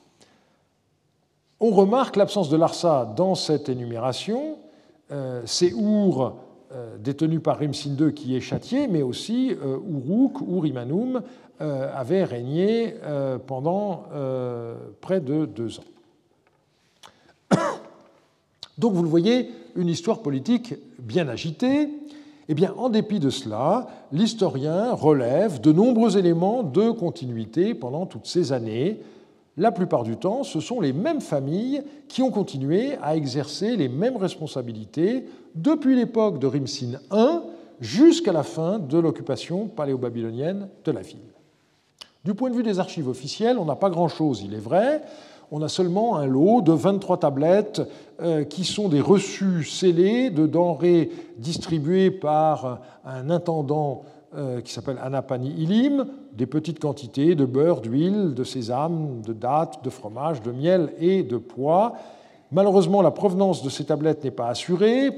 [1.60, 4.58] On remarque l'absence de Larsa dans cette énumération.
[5.12, 6.36] Euh, c'est Ur,
[6.71, 11.21] euh, détenu par Rimsin II, qui est châtié, mais aussi euh, Uruk, Urimanum,
[11.60, 15.84] avait régné euh, pendant euh, près de deux ans.
[18.78, 21.89] Donc vous le voyez, une histoire politique bien agitée.
[22.48, 28.26] Eh bien, en dépit de cela, l'historien relève de nombreux éléments de continuité pendant toutes
[28.26, 29.02] ces années.
[29.58, 33.89] La plupart du temps, ce sont les mêmes familles qui ont continué à exercer les
[33.89, 37.39] mêmes responsabilités depuis l'époque de Rimsin I
[37.82, 41.19] jusqu'à la fin de l'occupation paléo-babylonienne de la ville.
[42.30, 45.02] Du point de vue des archives officielles, on n'a pas grand-chose, il est vrai.
[45.50, 47.82] On a seulement un lot de 23 tablettes
[48.22, 54.04] euh, qui sont des reçus scellés de denrées distribuées par un intendant
[54.38, 59.84] euh, qui s'appelle Anapani Ilim, des petites quantités de beurre, d'huile, de sésame, de dattes,
[59.84, 61.94] de fromage, de miel et de pois.
[62.52, 65.10] Malheureusement, la provenance de ces tablettes n'est pas assurée.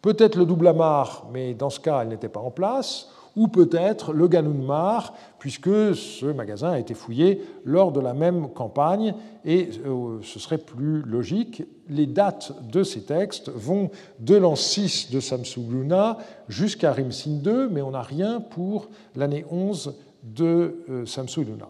[0.00, 4.12] Peut-être le double amar, mais dans ce cas, elle n'était pas en place ou peut-être
[4.12, 9.14] le Ganunmar, puisque ce magasin a été fouillé lors de la même campagne,
[9.44, 11.64] et euh, ce serait plus logique.
[11.88, 13.90] Les dates de ces textes vont
[14.20, 16.18] de l'an 6 de Samsugluna
[16.48, 21.68] jusqu'à Rimsin II, mais on n'a rien pour l'année 11 de euh, Samsugluna.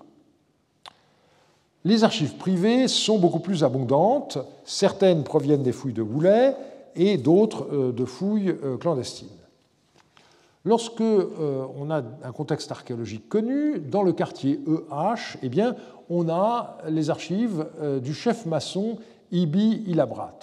[1.85, 4.39] Les archives privées sont beaucoup plus abondantes.
[4.65, 6.55] Certaines proviennent des fouilles de Goulet
[6.95, 9.42] et d'autres euh, de fouilles clandestines.
[10.65, 15.75] Lorsque euh, on a un contexte archéologique connu, dans le quartier EH, eh bien,
[16.09, 18.99] on a les archives euh, du chef maçon
[19.33, 20.39] Ibi Ilabrat.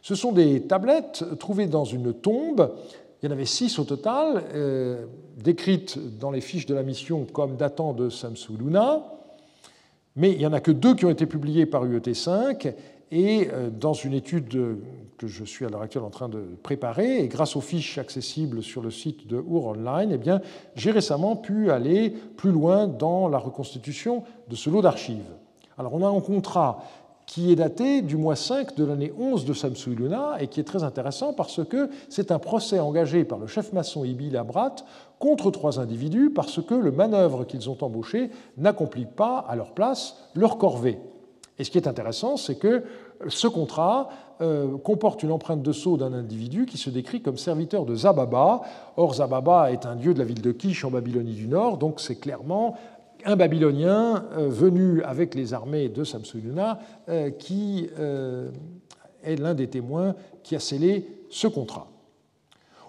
[0.00, 2.72] Ce sont des tablettes trouvées dans une tombe.
[3.20, 7.24] Il y en avait six au total, euh, décrites dans les fiches de la mission
[7.24, 9.02] comme datant de Samsu-Luna.
[10.14, 12.74] Mais il n'y en a que deux qui ont été publiées par UET5
[13.10, 14.48] et euh, dans une étude
[15.16, 18.62] que je suis à l'heure actuelle en train de préparer, et grâce aux fiches accessibles
[18.62, 20.40] sur le site de Our Online, eh bien,
[20.76, 25.34] j'ai récemment pu aller plus loin dans la reconstitution de ce lot d'archives.
[25.76, 26.82] Alors, on a un contrat
[27.28, 30.64] qui est daté du mois 5 de l'année 11 de Samsu Luna et qui est
[30.64, 34.76] très intéressant parce que c'est un procès engagé par le chef maçon Ibi Labrat
[35.18, 40.16] contre trois individus parce que le manœuvre qu'ils ont embauché n'accomplit pas à leur place
[40.34, 40.98] leur corvée.
[41.58, 42.84] Et ce qui est intéressant, c'est que
[43.26, 44.08] ce contrat
[44.40, 48.62] euh, comporte une empreinte de sceau d'un individu qui se décrit comme serviteur de Zababa.
[48.96, 51.98] Or, Zababa est un dieu de la ville de Kish en Babylonie du Nord, donc
[51.98, 52.76] c'est clairement
[53.24, 57.88] un Babylonien euh, venu avec les armées de Samsununa euh, qui
[59.24, 61.88] est l'un des témoins qui a scellé ce contrat.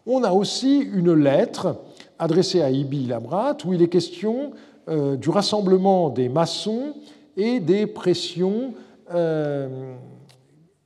[0.05, 1.77] On a aussi une lettre
[2.19, 4.51] adressée à Ibi Labrat où il est question
[4.87, 6.95] du rassemblement des maçons
[7.39, 8.73] et des pressions
[9.13, 9.95] euh,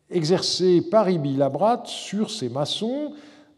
[0.09, 3.13] exercée par Ibi Labrat sur ces maçons.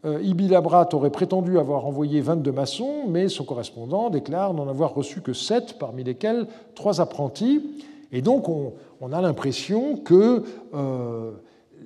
[0.06, 4.94] Euh, Ibi Labrat aurait prétendu avoir envoyé 22 maçons, mais son correspondant déclare n'en avoir
[4.94, 7.62] reçu que 7, parmi lesquels trois apprentis.
[8.12, 8.72] Et donc on,
[9.12, 10.42] a l'impression que
[10.74, 11.32] euh,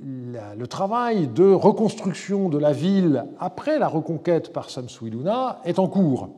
[0.00, 6.28] le travail de reconstruction de la ville après la reconquête par Samsu-Iluna est en cours.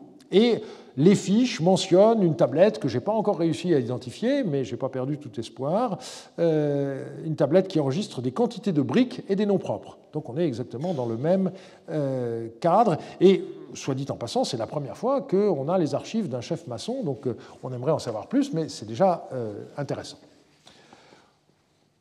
[0.96, 4.72] Les fiches mentionnent une tablette que je n'ai pas encore réussi à identifier, mais je
[4.72, 5.98] n'ai pas perdu tout espoir,
[6.38, 9.98] euh, une tablette qui enregistre des quantités de briques et des noms propres.
[10.12, 11.52] Donc on est exactement dans le même
[11.90, 12.98] euh, cadre.
[13.20, 16.66] Et soit dit en passant, c'est la première fois qu'on a les archives d'un chef
[16.66, 19.28] maçon, donc euh, on aimerait en savoir plus, mais c'est déjà
[19.76, 20.18] intéressant.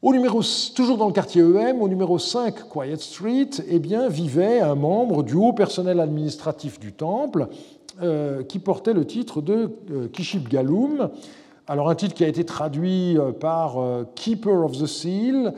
[0.02, 0.42] Au numéro,
[0.76, 5.22] toujours dans le quartier EM, au numéro 5 Quiet Street, eh bien, vivait un membre
[5.22, 7.48] du haut personnel administratif du temple
[8.48, 11.10] qui portait le titre de euh, Kishib Galum.
[11.68, 13.78] Alors un titre qui a été traduit euh, par
[14.16, 15.54] Keeper of the Seal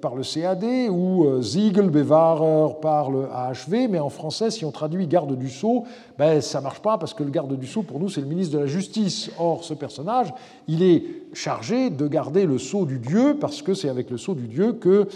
[0.00, 5.36] par le CAD ou Ziegelbewarer par le AHV, mais en français, si on traduit garde
[5.36, 5.82] du sceau,
[6.16, 8.54] ben, ça marche pas parce que le garde du sceau, pour nous, c'est le ministre
[8.54, 9.32] de la Justice.
[9.40, 10.32] Or, ce personnage,
[10.68, 14.34] il est chargé de garder le sceau du Dieu parce que c'est avec le sceau
[14.34, 15.08] du Dieu que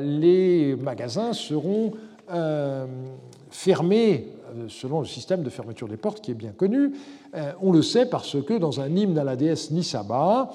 [0.00, 1.92] les magasins seront
[3.52, 4.31] fermés euh,
[4.68, 6.92] selon le système de fermeture des portes qui est bien connu.
[7.34, 10.50] Euh, on le sait parce que dans un hymne à la déesse Nisaba,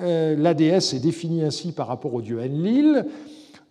[0.00, 3.06] euh, la déesse est définie ainsi par rapport au dieu Enlil.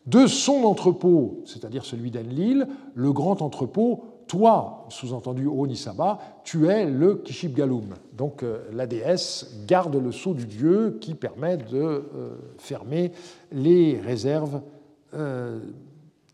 [0.05, 6.85] De son entrepôt, c'est-à-dire celui d'Enlil, le grand entrepôt, toi, sous-entendu au Nisaba, tu es
[6.85, 7.95] le Kishibgalum.
[8.13, 12.03] Donc la déesse garde le sceau du dieu qui permet de
[12.57, 13.11] fermer
[13.51, 14.61] les réserves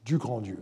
[0.06, 0.60] du grand dieu.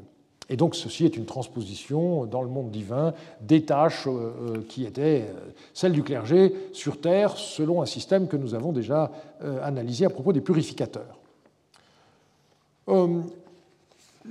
[0.52, 4.86] Et donc ceci est une transposition dans le monde divin des tâches euh, euh, qui
[4.86, 9.12] étaient euh, celles du clergé sur Terre selon un système que nous avons déjà
[9.64, 11.18] analysé à propos des purificateurs.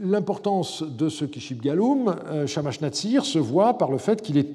[0.01, 2.15] L'importance de ce Kishib Galum,
[2.47, 4.49] Shamash Natsir, se voit par le fait qu'il est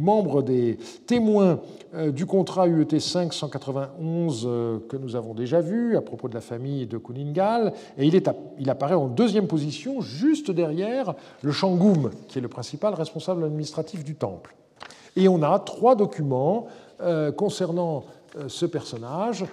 [0.00, 1.60] membre des témoins
[1.94, 6.40] euh, du contrat UET 591 euh, que nous avons déjà vu à propos de la
[6.40, 12.42] famille de Kuningal, et il, apparaît en deuxième position, juste derrière le Shangum, qui est
[12.42, 14.54] le principal responsable administratif du temple.
[15.16, 16.66] Et on a trois documents
[17.00, 18.04] euh, concernant
[18.46, 19.44] ce personnage,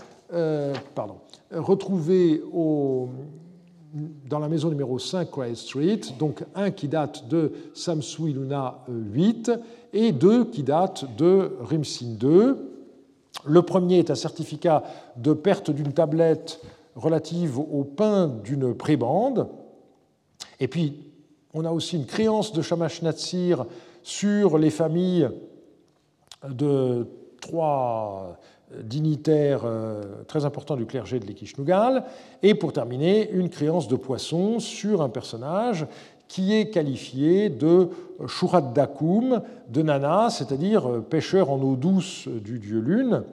[0.94, 1.16] pardon,
[1.52, 3.10] retrouvés au,
[3.94, 9.52] dans la maison numéro 5 Quiet Street, donc un qui date de Samsui Luna 8
[9.94, 12.56] et deux qui datent de Rimsin II.
[13.46, 14.84] Le premier est un certificat
[15.16, 16.62] de perte d'une tablette
[16.96, 19.48] relative au pain d'une prébande.
[20.60, 21.04] Et puis,
[21.54, 23.66] on a aussi une créance de Shamash Natsir
[24.04, 25.30] sur les familles
[26.48, 27.08] de
[27.42, 28.38] trois
[28.84, 32.04] dignitaires euh, très importants du clergé de l'Ekishnugal.
[32.44, 35.88] Et pour terminer, une créance de poisson sur un personnage
[36.28, 37.90] qui est qualifié de
[38.28, 43.24] Shurat Dakum, de Nana, c'est-à-dire euh, pêcheur en eau douce du dieu Lune.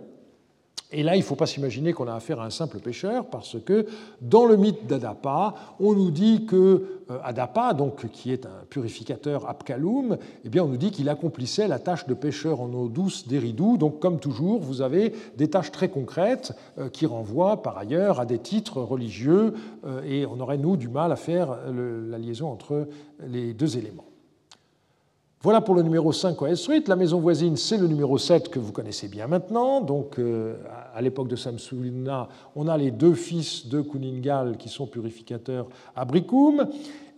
[0.96, 3.56] Et là, il ne faut pas s'imaginer qu'on a affaire à un simple pêcheur, parce
[3.58, 3.84] que
[4.20, 9.48] dans le mythe d'Adapa, on nous dit que euh, Adapa, donc, qui est un purificateur
[9.48, 13.26] Apkaloum, eh bien, on nous dit qu'il accomplissait la tâche de pêcheur en eau douce
[13.26, 13.76] d'Eridou.
[13.76, 18.24] Donc, comme toujours, vous avez des tâches très concrètes euh, qui renvoient par ailleurs à
[18.24, 19.54] des titres religieux,
[19.84, 22.86] euh, et on aurait, nous, du mal à faire la liaison entre
[23.26, 24.04] les deux éléments.
[25.44, 26.84] Voilà pour le numéro 5 Quiet Street.
[26.86, 29.82] La maison voisine, c'est le numéro 7 que vous connaissez bien maintenant.
[29.82, 30.54] Donc, euh,
[30.94, 36.06] à l'époque de Samsulina, on a les deux fils de Kuningal qui sont purificateurs à
[36.06, 36.66] Bricum.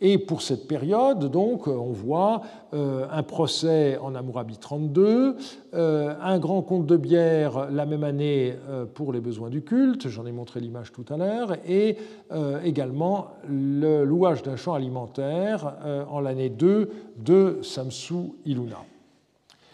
[0.01, 2.43] Et pour cette période, donc, on voit
[2.75, 5.37] euh, un procès en Amourabi 32,
[5.75, 10.09] euh, un grand compte de bière la même année euh, pour les besoins du culte,
[10.09, 11.97] j'en ai montré l'image tout à l'heure, et
[12.65, 15.75] également le louage d'un champ alimentaire
[16.11, 18.79] en l'année 2 de Samsu Iluna.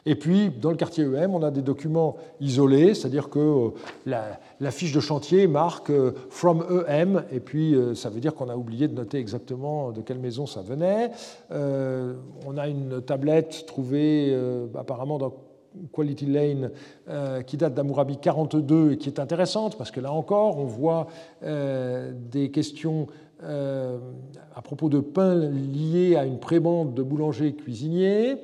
[0.05, 4.21] Et puis, dans le quartier EM, on a des documents isolés, c'est-à-dire que euh,
[4.63, 8.49] la, fiche de chantier marque euh, From EM, et puis euh, ça veut dire qu'on
[8.49, 11.11] a oublié de noter exactement de quelle maison ça venait.
[11.51, 14.37] on a une tablette trouvée
[14.79, 15.35] apparemment dans
[15.93, 16.71] Quality Lane
[17.47, 21.07] qui date d'Amourabi 42 et qui est intéressante parce que là encore, on voit
[21.43, 23.07] des questions
[23.41, 28.37] à propos de pain liés à une prébande de boulanger-cuisinier.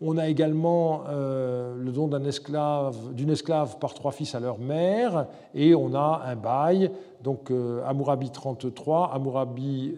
[0.00, 5.26] On a également euh, le don d'une esclave, par trois fils à leur mère,
[5.56, 6.92] et on a un bail,
[7.24, 9.96] donc euh, Amourabi 33, Amourabi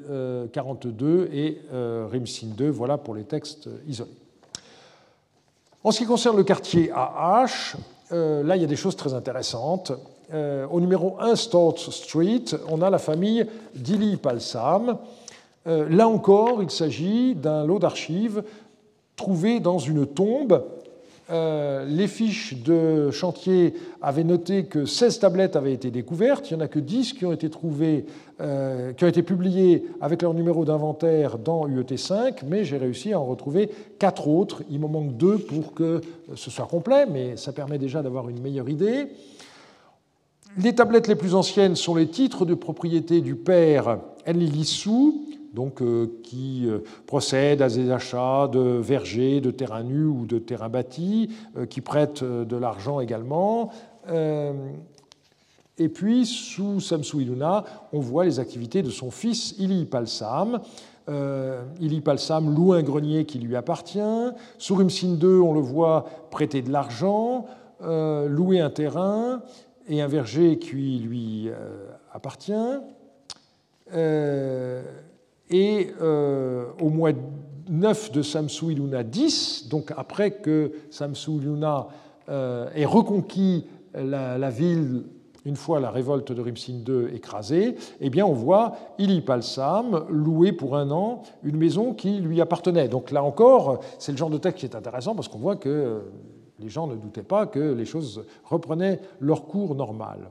[0.53, 1.61] 42 euh, et
[2.11, 4.11] Rimsin 2, voilà pour les textes isolés.
[5.85, 7.77] En ce qui concerne le quartier AH,
[8.11, 9.93] là il y a des choses très intéressantes.
[10.33, 14.99] au numéro 1 Stort Street, on a la famille Dili Palsam.
[15.65, 18.43] là encore, il s'agit d'un lot d'archives
[19.21, 20.65] trouvé dans une tombe
[21.31, 26.51] euh, les fiches de chantier avaient noté que 16 tablettes avaient été découvertes.
[26.51, 28.07] Il n'y en a que 10 qui ont été trouvées,
[28.41, 33.21] euh, qui ont été publiées avec leur numéro d'inventaire dans UET5, mais j'ai réussi à
[33.21, 34.63] en retrouver 4 autres.
[34.71, 36.01] Il m'en manque 2 pour que
[36.35, 39.07] ce soit complet, mais ça permet déjà d'avoir une meilleure idée.
[40.59, 46.21] Les tablettes les plus anciennes sont les titres de propriété du père Enlilissou, donc, euh,
[46.23, 51.31] qui euh, procède à des achats de vergers, de terrains nus ou de terrains bâtis,
[51.57, 53.71] euh, qui prête de l'argent également.
[55.79, 60.61] Et puis, sous Samsu Iluna, on voit les activités de son fils Ili Palsam.
[61.81, 64.01] Ili Palsam loue un grenier qui lui appartient.
[64.59, 67.47] Sous Rimsin II, on le voit prêter de l'argent,
[67.83, 69.43] louer un terrain
[69.89, 71.51] et un verger qui lui
[72.13, 72.53] appartient.
[75.51, 77.11] Et euh, au mois
[77.69, 81.89] 9 de Samsu Iluna 10, donc après que Samsu Iluna
[82.29, 85.05] euh, ait reconquis la, ville
[85.45, 90.53] une fois la révolte de Rimsin II écrasée, eh bien on voit Ili Palsam louer
[90.53, 92.89] pour un an une maison qui lui appartenait.
[92.89, 96.03] Donc là encore, c'est le genre de texte qui est intéressant parce qu'on voit que
[96.61, 100.31] les gens ne doutaient pas que les choses reprenaient leur cours normal.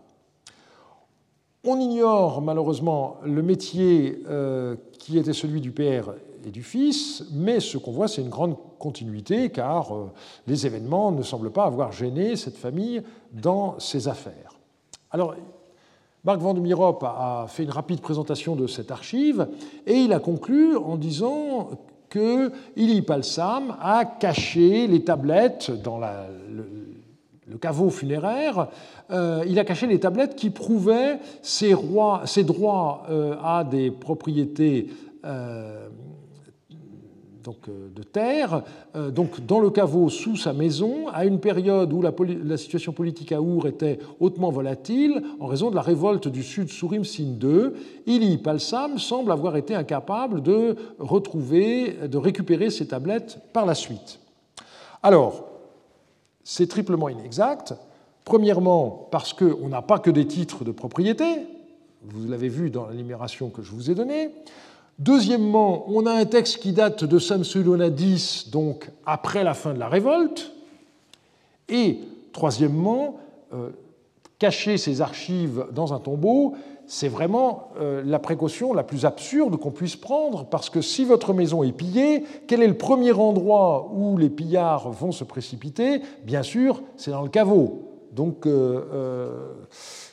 [1.66, 6.14] On ignore malheureusement le métier euh, qui était celui du père
[6.46, 10.10] et du fils, mais ce qu'on voit, c'est une grande continuité, car euh,
[10.48, 13.02] les événements ne semblent pas avoir gêné cette famille
[13.34, 14.54] dans ses affaires.
[15.12, 15.36] Alors,
[16.24, 19.50] Marc Van de Mirop a fait une rapide présentation de cette archive,
[19.86, 21.72] et il a conclu en disant
[22.10, 26.28] que Ili Palsam a caché les tablettes dans la,
[27.50, 28.68] le caveau funéraire,
[29.12, 34.88] euh, il a caché les tablettes qui prouvaient ses, droits euh, à des propriétés
[35.26, 35.90] euh,
[37.44, 38.64] donc, de terre,
[39.12, 43.42] donc dans le caveau sous sa maison, à une période où la, situation politique à
[43.42, 47.72] Our était hautement volatile en raison de la révolte du Sud Sourim Sin II.
[48.06, 54.20] Ili Palsam semble avoir été incapable de retrouver, de récupérer ces tablettes par la suite.
[55.02, 55.49] Alors,
[56.44, 57.74] c'est triplement inexact.
[58.26, 61.26] Premièrement, parce qu'on n'a pas que des titres de propriété,
[62.04, 62.94] vous l'avez vu dans la
[63.50, 64.32] que je vous ai donnée.
[65.00, 69.80] Deuxièmement, on a un texte qui date de Samsulona 10, donc après la fin de
[69.80, 70.52] la révolte.
[71.70, 72.00] Et
[72.34, 73.18] troisièmement,
[73.54, 73.70] euh,
[74.40, 76.56] cacher ces archives dans un tombeau,
[76.90, 81.34] c'est vraiment euh, la précaution la plus absurde qu'on puisse prendre, parce que si votre
[81.34, 86.02] maison est pillée, quel est le premier endroit où les pillards vont se précipiter?
[86.26, 87.89] Bien sûr, c'est dans le caveau.
[88.12, 89.30] Donc, euh, euh,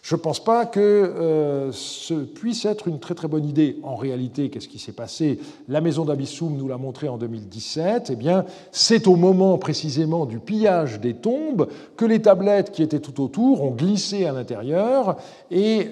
[0.02, 3.78] je ne pense pas que euh, ce puisse être une très très bonne idée.
[3.82, 5.38] En réalité, qu'est-ce qui s'est passé?
[5.68, 8.10] La maison d'Abissoum nous l'a montré en 2017.
[8.12, 13.00] Eh bien, c'est au moment précisément du pillage des tombes que les tablettes qui étaient
[13.00, 15.16] tout autour ont glissé à l'intérieur.
[15.50, 15.88] Et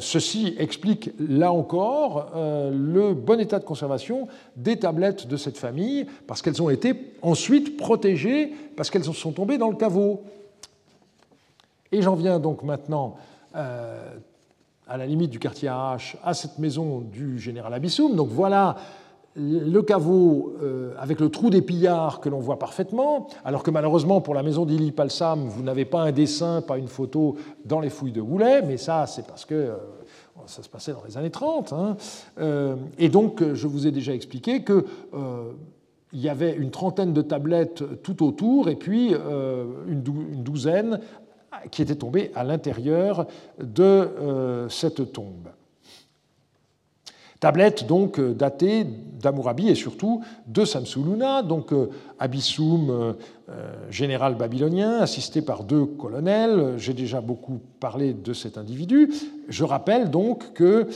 [0.00, 6.42] ceci explique là encore le bon état de conservation des tablettes de cette famille, parce
[6.42, 10.22] qu'elles ont été ensuite protégées, parce qu'elles sont tombées dans le caveau.
[11.94, 13.14] Et j'en viens donc maintenant
[13.54, 14.16] euh,
[14.88, 18.16] à la limite du quartier AH, à cette maison du général Abissoum.
[18.16, 18.74] Donc voilà
[19.36, 24.20] le caveau euh, avec le trou des pillards que l'on voit parfaitement, alors que malheureusement
[24.20, 27.90] pour la maison d'Ili Palsam, vous n'avez pas un dessin, pas une photo dans les
[27.90, 29.76] fouilles de Goulet, mais ça c'est parce que euh,
[30.46, 31.72] ça se passait dans les années 30.
[31.72, 31.96] Hein.
[32.98, 34.84] et donc je vous ai déjà expliqué que
[36.12, 40.02] il y avait une trentaine de tablettes tout autour et puis une
[40.42, 41.00] douzaine
[41.70, 43.26] qui était tombé à l'intérieur
[43.60, 45.48] de euh, cette tombe.
[47.40, 53.14] Tablette donc euh, datée d'Amourabi et surtout de Samsuluna, donc euh, Abissoum,
[53.90, 56.74] général babylonien, assisté par deux colonels.
[56.78, 59.12] J'ai déjà beaucoup parlé de cet individu.
[59.48, 60.86] Je rappelle donc que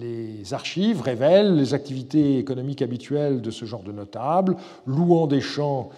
[0.00, 5.90] les archives révèlent les activités économiques habituelles de ce genre de notables, louant des champs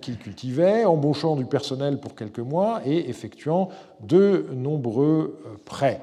[0.00, 3.68] qu'il cultivait, embauchant du personnel pour quelques mois et effectuant
[4.00, 6.00] de nombreux euh, prêts.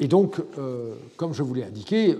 [0.00, 2.16] Et donc, euh, comme je vous l'ai indiqué,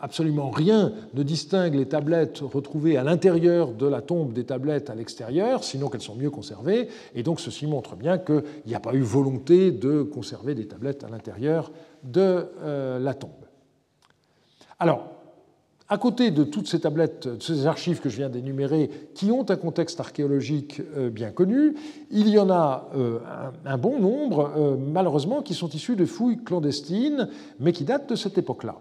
[0.00, 4.94] absolument rien ne distingue les tablettes retrouvées à l'intérieur de la tombe des tablettes à
[4.94, 6.88] l'extérieur, sinon qu'elles sont mieux conservées.
[7.14, 11.04] Et donc, ceci montre bien qu'il n'y a pas eu volonté de conserver des tablettes
[11.04, 11.70] à l'intérieur
[12.02, 12.46] de
[12.98, 13.44] la tombe.
[14.78, 15.17] Alors,
[15.90, 19.48] À côté de toutes ces tablettes, de ces archives que je viens d'énumérer, qui ont
[19.48, 21.76] un contexte archéologique euh, bien connu,
[22.10, 23.20] il y en a euh,
[23.64, 28.16] un bon nombre, euh, malheureusement, qui sont issus de fouilles clandestines, mais qui datent de
[28.16, 28.76] cette époque-là.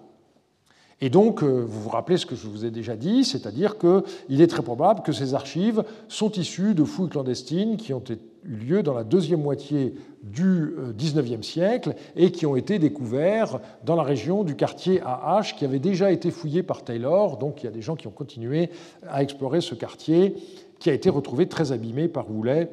[1.00, 4.48] Et donc, vous vous rappelez ce que je vous ai déjà dit, c'est-à-dire qu'il est
[4.48, 8.04] très probable que ces archives sont issues de fouilles clandestines qui ont
[8.44, 9.94] eu lieu dans la deuxième moitié
[10.24, 15.66] du XIXe siècle et qui ont été découverts dans la région du quartier AH qui
[15.66, 17.38] avait déjà été fouillé par Taylor.
[17.38, 18.70] Donc il y a des gens qui ont continué
[19.08, 20.36] à explorer ce quartier
[20.80, 22.70] qui a été retrouvé très abîmé par Woolley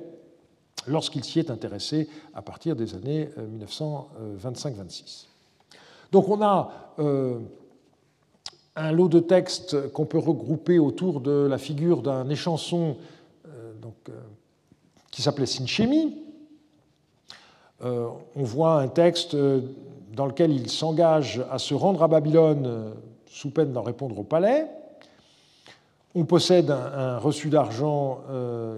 [0.87, 3.29] lorsqu'il s'y est intéressé à partir des années
[3.61, 3.65] 1925-26.
[4.45, 5.77] Euh,
[6.13, 7.39] donc on a euh,
[8.77, 12.97] un lot de textes qu'on peut regrouper autour de la figure d'un échanson
[13.47, 13.95] euh, donc,
[15.11, 16.25] qui s'appelait Sinchemi,
[17.85, 19.61] euh, on voit un texte euh,
[20.15, 22.93] dans lequel il s'engage à se rendre à Babylone euh,
[23.27, 24.67] sous peine d'en répondre au palais.
[26.15, 28.21] On possède un, reçu d'argent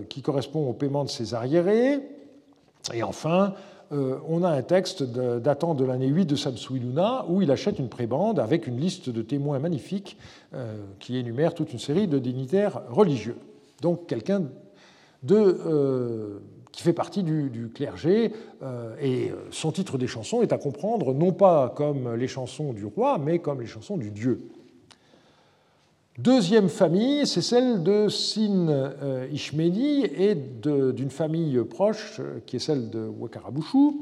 [0.09, 2.01] qui correspond au paiement de ses arriérés.
[2.95, 3.53] Et enfin,
[3.91, 8.39] on a un texte datant de l'année 8 de Samsuiluna où il achète une prébande
[8.39, 10.17] avec une liste de témoins magnifiques
[10.99, 13.37] qui énumère toute une série de dignitaires religieux.
[13.81, 14.43] Donc quelqu'un
[15.23, 16.41] de
[16.77, 18.33] qui fait partie du, clergé,
[18.63, 22.85] euh, et son titre des chansons est à comprendre non pas comme les chansons du
[22.85, 24.47] roi, mais comme les chansons du dieu.
[26.19, 32.61] Deuxième famille, c'est celle de Sin euh, Ishmeni et d'une famille proche euh, qui est
[32.61, 33.93] celle de Wakarabushu.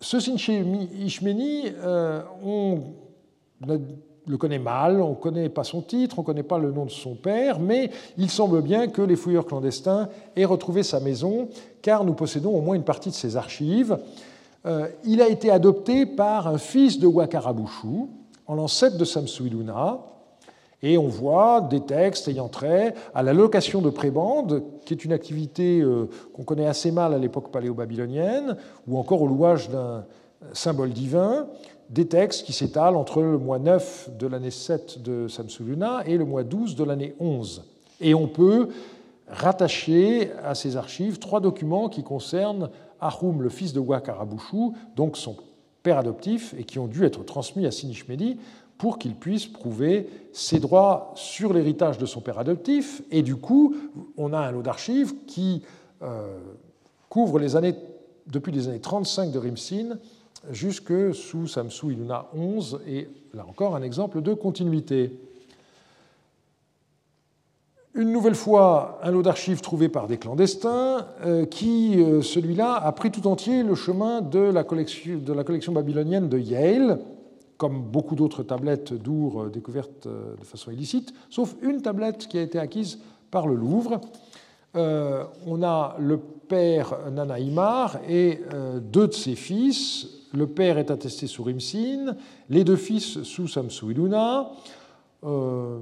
[0.00, 1.72] ce Sin Ishmeni,
[2.44, 2.80] on
[4.26, 6.84] le connaît mal, on ne connaît pas son titre, on ne connaît pas le nom
[6.84, 11.48] de son père, mais il semble bien que les fouilleurs clandestins aient retrouvé sa maison,
[11.82, 13.96] car nous possédons au moins une partie de ses archives.
[14.66, 18.08] Euh, il a été adopté par un fils de Wakarabushu,
[18.48, 20.00] en l'ancêtre de Samsuiluna,
[20.86, 25.12] et on voit des textes ayant trait à la location de prébendes, qui est une
[25.12, 28.56] activité euh, qu'on connaît assez mal à l'époque paléo-babylonienne,
[28.86, 30.04] ou encore au louage d'un
[30.52, 31.48] symbole divin,
[31.90, 36.24] des textes qui s'étalent entre le mois 9 de l'année 7 de Samsuluna et le
[36.24, 37.64] mois 12 de l'année 11.
[38.00, 38.68] Et on peut
[39.26, 42.70] rattacher à ces archives trois documents qui concernent
[43.00, 45.36] Ahum, le fils de Wakarabushu, donc son
[45.82, 48.38] père adoptif, et qui ont dû être transmis à Sinishmedi
[48.78, 53.02] pour qu'il puisse prouver ses droits sur l'héritage de son père adoptif.
[53.10, 53.74] Et du coup,
[54.16, 55.62] on a un lot d'archives qui
[56.02, 56.38] euh,
[57.08, 57.74] couvre les années,
[58.26, 59.98] depuis les années 35 de Rimsin
[60.50, 65.18] jusque sous Samsu Iluna 11, et là encore un exemple de continuité.
[67.94, 72.92] Une nouvelle fois, un lot d'archives trouvé par des clandestins, euh, qui, euh, celui-là, a
[72.92, 76.98] pris tout entier le chemin de la collection, de la collection babylonienne de Yale,
[77.56, 82.42] comme beaucoup d'autres tablettes d'Our euh, découvertes de façon illicite, sauf une tablette qui a
[82.42, 82.98] été acquise
[83.30, 84.00] par le Louvre.
[84.74, 88.40] on a le père Nanaïmar et
[88.80, 92.14] deux de ses fils, le père est attesté sous Rimsin,
[92.50, 94.50] les deux fils sous Samsu Iluna.
[95.24, 95.78] Euh,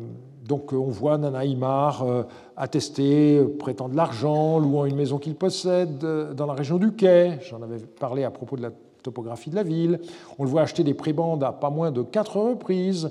[0.47, 2.23] donc on voit Nanaïmar euh,
[2.57, 7.39] attesté, prêtant de l'argent, louant une maison qu'il possède euh, dans la région du Quai.
[7.51, 8.71] J'en avais parlé à propos de la
[9.05, 10.01] topographie de la ville.
[10.39, 13.11] On le voit acheter des prébendes à pas moins de quatre reprises,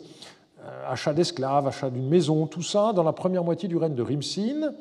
[0.88, 4.74] achat d'esclaves, achat d'une maison, tout ça dans la première moitié du règne de Rimsin.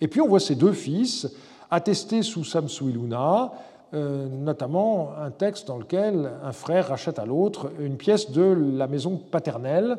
[0.00, 1.28] Et puis on voit ses deux fils
[1.70, 3.52] attestés sous Samsu Iluna,
[3.94, 8.86] euh, notamment un texte dans lequel un frère rachète à l'autre une pièce de la
[8.86, 9.98] maison paternelle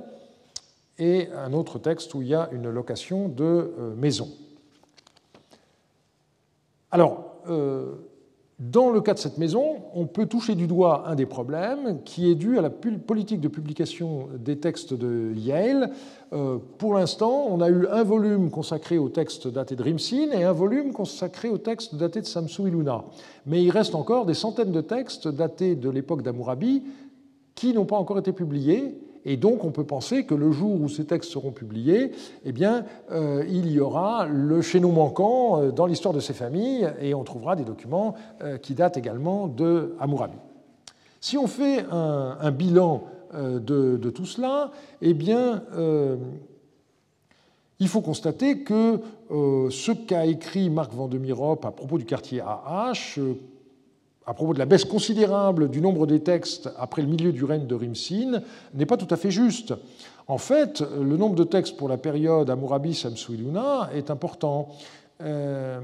[0.99, 4.29] et un autre texte où il y a une location de euh, maison.
[6.91, 7.93] Alors, euh,
[8.59, 12.31] dans le cas de cette maison, on peut toucher du doigt un des problèmes qui
[12.31, 15.91] est dû à la politique de publication des textes de Yale.
[16.33, 20.43] Euh, pour l'instant, on a eu un volume consacré aux textes datés de Rimsin et
[20.43, 23.05] un volume consacré aux textes datés de Samsu Iluna.
[23.45, 26.81] Mais il reste encore des centaines de textes datés de l'époque d'Amurabi
[27.53, 28.97] qui n'ont pas encore été publiés
[29.29, 32.11] et donc, on peut penser que le jour où ces textes seront publiés,
[32.45, 32.53] eh
[33.11, 37.25] euh, il y aura le chaînon manquant euh, dans l'histoire de ces familles, et on
[37.25, 40.37] trouvera des documents euh, qui datent également de Hammurabi.
[41.19, 43.03] Si on fait un, bilan
[43.33, 44.71] de, tout cela,
[45.01, 45.13] eh
[47.79, 53.19] il faut constater que ce qu'a écrit Marc Vandemirop à propos du quartier AH
[54.27, 57.65] à propos de la baisse considérable du nombre des textes après le milieu du règne
[57.65, 58.41] de Rimsin
[58.73, 59.73] n'est pas tout à fait juste.
[60.27, 64.67] En fait, le nombre de textes pour la période Amurabi Samsuiluna est important,
[65.21, 65.79] euh,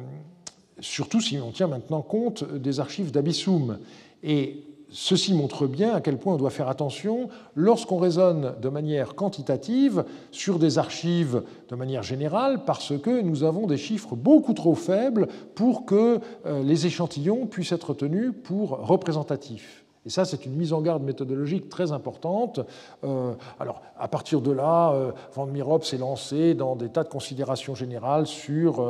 [0.82, 3.80] surtout si on tient maintenant compte des archives d'Abissum.
[4.24, 4.64] Et
[4.96, 10.06] Ceci montre bien à quel point on doit faire attention lorsqu'on raisonne de manière quantitative
[10.30, 15.28] sur des archives de manière générale, parce que nous avons des chiffres beaucoup trop faibles
[15.56, 19.83] pour que euh, les échantillons puissent être tenus pour représentatifs.
[20.06, 22.60] Et ça, c'est une mise en garde méthodologique très importante.
[23.04, 27.10] Euh, alors, à partir de là, euh, Van Mirop s'est lancé dans des tas de
[27.10, 28.82] considérations générales sur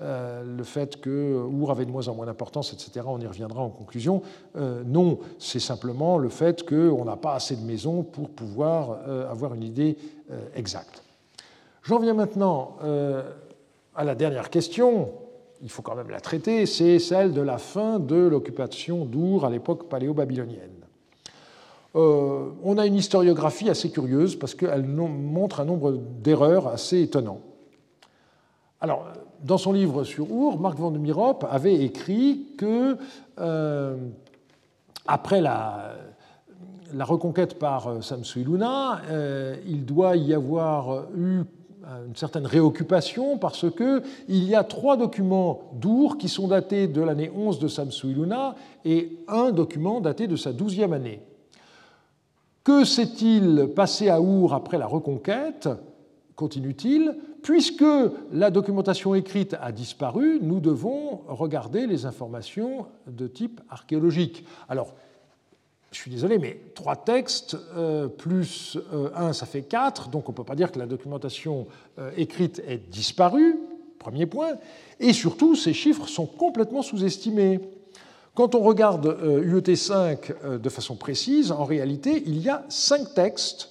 [0.00, 3.06] euh, le fait que Our avait de moins en moins d'importance, etc.
[3.06, 4.22] On y reviendra en conclusion.
[4.54, 8.98] non, c'est simplement le fait qu'on n'a pas assez de maisons pour pouvoir
[9.30, 9.96] avoir une idée
[10.54, 11.02] exacte.
[11.82, 12.76] J'en viens maintenant
[13.94, 15.10] à la dernière question,
[15.64, 19.50] il faut quand même la traiter, c'est celle de la fin de l'occupation d'Our à
[19.50, 20.84] l'époque paléo-babylonienne.
[21.96, 27.40] Euh, on a une historiographie assez curieuse parce qu'elle montre un nombre d'erreurs assez étonnants.
[28.82, 29.06] Alors,
[29.42, 32.98] dans son livre sur Our, Marc van de Mirop avait écrit que,
[33.40, 33.96] euh,
[35.06, 35.94] après la,
[37.00, 39.00] reconquête par euh, Samsu Iluna,
[39.66, 41.44] il doit y avoir eu
[42.06, 47.30] une certaine réoccupation parce qu'il y a trois documents d'Our qui sont datés de l'année
[47.34, 48.54] 11 de Samsu Iluna
[48.84, 51.20] et un document daté de sa douzième année.
[52.62, 55.68] Que s'est-il passé à Our après la reconquête
[56.36, 57.84] continue-t-il, puisque
[58.32, 64.44] la documentation écrite a disparu, nous devons regarder les informations de type archéologique.
[64.68, 64.94] Alors,
[65.94, 70.32] je suis désolé, mais trois textes euh, plus euh, un, ça fait quatre, donc on
[70.32, 71.68] ne peut pas dire que la documentation
[72.00, 73.56] euh, écrite ait disparu,
[74.00, 74.54] premier point,
[74.98, 77.60] et surtout, ces chiffres sont complètement sous-estimés.
[78.34, 83.70] Quand on regarde UET 5 de façon précise, en réalité, il y a cinq textes,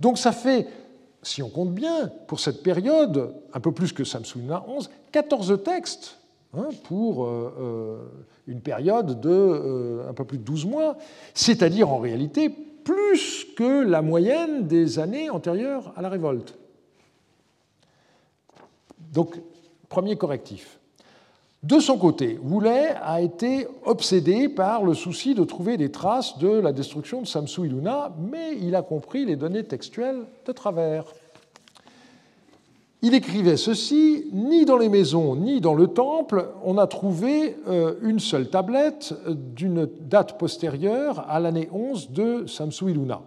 [0.00, 0.66] Donc ça fait,
[1.22, 5.62] si on compte bien, pour cette période, un peu plus que Samsu Iluna 11, 14
[5.62, 6.16] textes
[6.56, 7.98] hein, pour euh, euh,
[8.46, 10.96] une période de un peu plus de 12 mois,
[11.34, 12.50] c'est-à-dire en réalité
[12.90, 16.58] plus que la moyenne des années antérieures à la révolte.
[19.12, 19.36] Donc,
[19.88, 20.80] premier correctif.
[21.62, 26.48] De son côté, Woulet a été obsédé par le souci de trouver des traces de
[26.48, 31.04] la destruction de Samsu Iluna, mais il a compris les données textuelles de travers.
[33.02, 37.94] Il écrivait ceci, ni dans les maisons ni dans le temple, on a trouvé euh,
[38.02, 43.22] une seule tablette d'une date postérieure à l'année 11 de Samsu Iluna.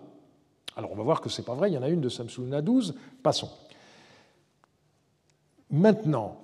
[0.75, 2.09] Alors on va voir que ce n'est pas vrai, il y en a une de
[2.09, 2.93] Samsu Iluna 12,
[3.23, 3.49] passons.
[5.71, 6.42] Maintenant,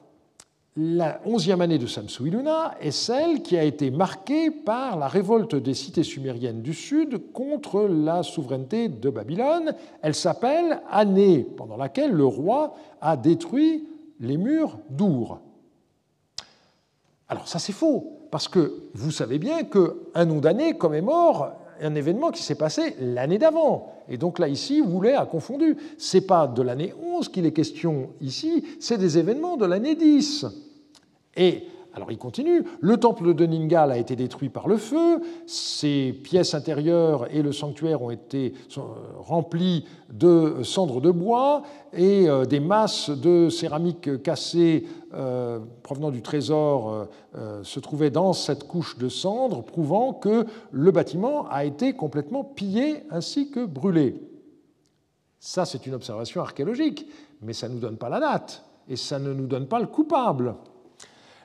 [0.81, 5.55] la onzième année de Samsu Iluna est celle qui a été marquée par la révolte
[5.55, 9.73] des cités sumériennes du Sud contre la souveraineté de Babylone.
[10.01, 13.89] Elle s'appelle année pendant laquelle le roi a détruit
[14.21, 15.41] les murs d'Our.
[17.27, 21.51] Alors ça c'est faux, parce que vous savez bien qu'un nom d'année commémore
[21.81, 23.95] un événement qui s'est passé l'année d'avant.
[24.07, 25.77] Et donc là, ici, Woulet a confondu.
[25.97, 29.95] Ce n'est pas de l'année 11 qu'il est question ici, c'est des événements de l'année
[29.95, 30.68] 10.
[31.35, 31.63] Et
[31.93, 36.53] alors il continue, le temple de Ningal a été détruit par le feu, ses pièces
[36.53, 38.53] intérieures et le sanctuaire ont été
[39.17, 41.63] remplis de cendres de bois
[41.93, 48.33] et euh, des masses de céramique cassée euh, provenant du trésor euh, se trouvaient dans
[48.33, 54.15] cette couche de cendres, prouvant que le bâtiment a été complètement pillé ainsi que brûlé.
[55.39, 57.07] Ça, c'est une observation archéologique,
[57.41, 59.87] mais ça ne nous donne pas la date et ça ne nous donne pas le
[59.87, 60.55] coupable.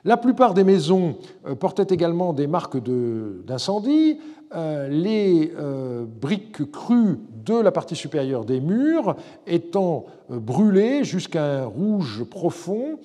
[0.07, 1.15] La plupart des maisons
[1.47, 4.19] euh, portaient également des marques d'incendie.
[4.55, 9.15] Euh, les euh, briques crues de la partie supérieure des murs
[9.47, 12.99] étant brûlées jusqu'à un rouge profond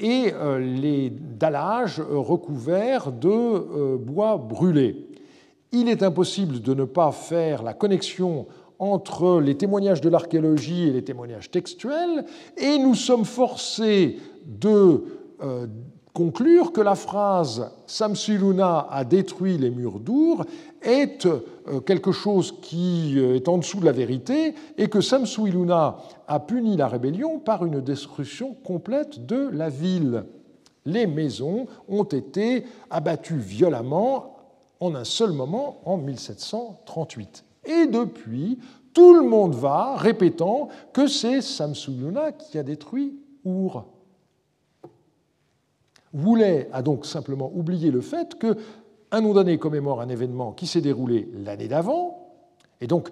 [0.00, 5.08] et les dallages recouverts de bois brûlé.
[5.72, 8.46] Il est impossible de ne pas faire la connexion
[8.78, 12.24] entre les témoignages de l'archéologie et les témoignages textuels,
[12.56, 15.02] et nous sommes forcés de
[16.14, 20.46] conclure que la phrase Samsiluna a détruit les murs d'Our
[20.80, 25.98] est euh, quelque chose qui euh, est en dessous de la vérité et que Samsuiluna
[26.26, 30.24] a puni la rébellion par une destruction complète de la ville.
[30.86, 34.36] Les maisons ont été abattues violemment
[34.80, 37.44] en un seul moment en 1738.
[37.66, 38.58] Et depuis,
[38.94, 43.93] Tout le monde va répétant que c'est Samsuyuna qui a détruit Our.
[46.14, 48.56] Woulet a donc simplement oublié le fait que
[49.10, 52.32] un nom d'année commémore un événement qui s'est déroulé l'année d'avant,
[52.80, 53.10] et donc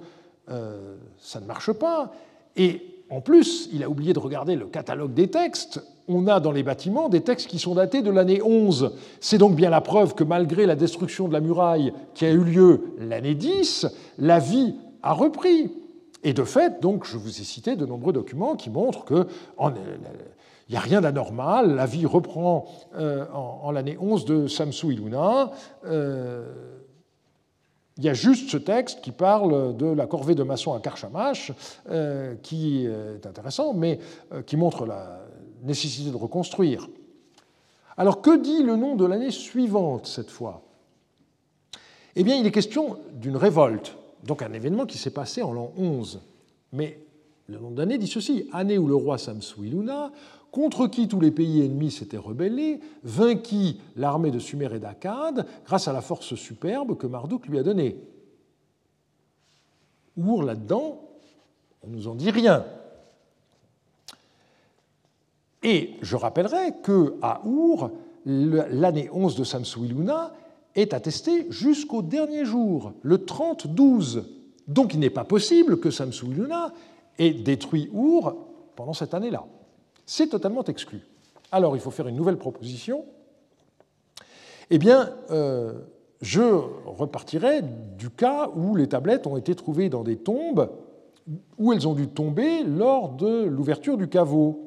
[0.51, 2.13] euh, ça ne marche pas.
[2.57, 5.83] Et en plus, il a oublié de regarder le catalogue des textes.
[6.09, 8.95] On a dans les bâtiments des textes qui sont datés de l'année 11.
[9.21, 12.43] C'est donc bien la preuve que malgré la destruction de la muraille qui a eu
[12.43, 13.87] lieu l'année 10,
[14.19, 15.71] la vie a repris.
[16.25, 19.27] Et de fait, donc, je vous ai cité de nombreux documents qui montrent que
[20.69, 25.51] il n'y a rien d'anormal, la vie reprend euh, en, l'année 11 de Samsu Iluna.
[25.85, 26.53] Euh,
[27.99, 31.53] il y a juste ce texte qui parle de la corvée de maçons à Karchamash,
[31.91, 33.99] euh, qui est intéressant, mais
[34.47, 35.21] qui montre la
[35.63, 36.89] nécessité de reconstruire.
[37.97, 40.63] Alors que dit le nom de l'année suivante cette fois?
[42.17, 45.73] Eh bien, il est question d'une révolte, donc un événement qui s'est passé en l'an
[45.77, 46.21] 11.
[46.73, 46.99] Mais
[47.47, 50.13] le nom d'année dit ceci année où le roi Samsuiluna
[50.53, 55.89] contre qui tous les pays ennemis s'étaient rebellés, vainquit l'armée de Sumer et d'Akkad grâce
[55.89, 57.97] à la force superbe que Marduk lui a donnée.
[60.23, 61.01] Our, là-dedans,
[61.83, 62.67] on ne nous en dit rien.
[65.63, 67.91] Et je rappellerai que à Our,
[68.27, 70.35] l'année 11 de Samsuiluna
[70.75, 74.25] est attestée jusqu'au dernier jour, le 30-12.
[74.69, 76.75] Donc il n'est pas possible que Samsuiluna
[77.19, 78.37] ait détruit Our
[78.77, 79.47] pendant cette année-là.
[80.07, 81.01] C'est totalement exclu.
[81.51, 83.05] Alors, il faut faire une nouvelle proposition.
[84.71, 85.75] Eh bien, euh,
[86.23, 86.41] je
[86.87, 87.63] repartirai
[87.99, 90.71] du cas où les tablettes ont été trouvées dans des tombes,
[91.59, 94.65] où elles ont dû tomber lors de l'ouverture du caveau.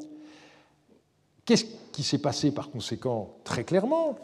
[1.46, 4.16] Qu'est-ce qui s'est passé par conséquent Très clairement,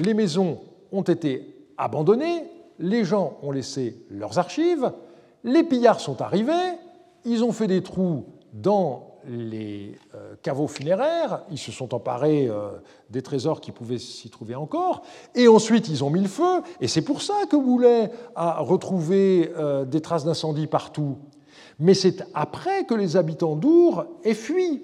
[0.00, 0.60] les maisons
[0.92, 2.44] ont été abandonnées,
[2.78, 4.92] les gens ont laissé leurs archives,
[5.44, 6.76] les pillards sont arrivés,
[7.24, 12.70] ils ont fait des trous dans les euh, caveaux funéraires, ils se sont emparés euh,
[13.10, 15.02] des trésors qui pouvaient s'y trouver encore,
[15.34, 19.52] et ensuite ils ont mis le feu, et c'est pour ça que Boulet a retrouvé
[19.56, 21.18] euh, des traces d'incendie partout.
[21.78, 24.82] Mais c'est après que les habitants d'Our aient fui.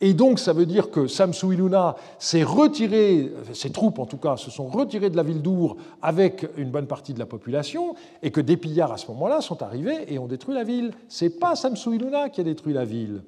[0.00, 4.36] Et donc ça veut dire que Samsu Iluna s'est retiré, ses troupes en tout cas,
[4.36, 8.32] se sont retirées de la ville d'Our avec une bonne partie de la population, et
[8.32, 10.92] que des pillards à ce moment-là sont arrivés et ont détruit la ville.
[11.08, 13.22] C'est pas Samsu Iluna qui a détruit la ville.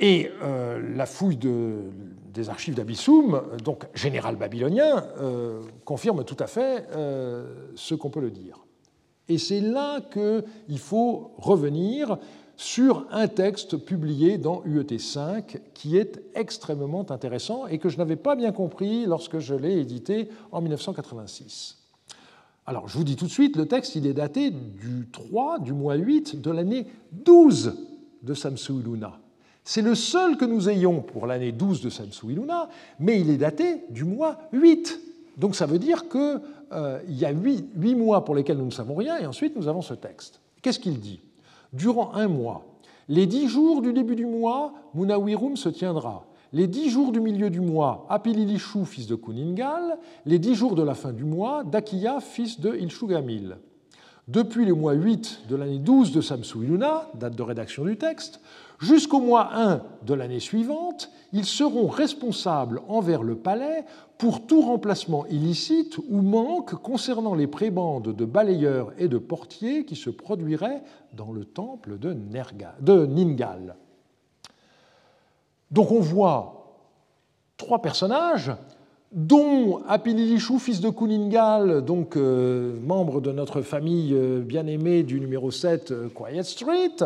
[0.00, 6.86] Et euh, la fouille des archives d'Abyssum, donc général babylonien, euh, confirme tout à fait
[6.94, 8.64] euh, ce qu'on peut le dire.
[9.28, 12.18] Et c'est là qu'il faut revenir
[12.56, 18.16] sur un texte publié dans UET 5 qui est extrêmement intéressant et que je n'avais
[18.16, 21.76] pas bien compris lorsque je l'ai édité en 1986.
[22.66, 25.72] Alors, je vous dis tout de suite, le texte il est daté du 3 du
[25.72, 27.76] mois 8 de l'année 12
[28.22, 29.18] de Samsu Luna.
[29.68, 33.36] C'est le seul que nous ayons pour l'année 12 de Samsu Iluna, mais il est
[33.36, 34.98] daté du mois 8.
[35.36, 36.40] Donc ça veut dire qu'il
[36.72, 39.82] euh, y a 8, mois pour lesquels nous ne savons rien, et ensuite nous avons
[39.82, 40.40] ce texte.
[40.62, 41.20] Qu'est-ce qu'il dit?
[41.74, 42.64] Durant un mois,
[43.10, 46.24] les dix jours du début du mois, Munawirum se tiendra.
[46.54, 49.98] Les dix jours du milieu du mois, Apililishu, fils de Kuningal.
[50.24, 53.58] Les dix jours de la fin du mois, Dakiya, fils de Ilshugamil.
[54.28, 58.40] Depuis le mois 8 de l'année 12 de Samsu Iluna, date de rédaction du texte,
[58.78, 63.84] Jusqu'au mois 1 de l'année suivante, ils seront responsables envers le palais
[64.18, 69.96] pour tout remplacement illicite ou manque concernant les prébendes de balayeurs et de portiers qui
[69.96, 72.12] se produiraient dans le temple de,
[73.04, 73.74] Ningal.
[75.72, 76.76] Donc on voit
[77.56, 78.52] trois personnages
[79.12, 85.50] dont Apililishu, fils de Kuningal, donc euh, membre de notre famille euh, bien-aimée du numéro
[85.50, 86.96] 7, euh, Quiet Street,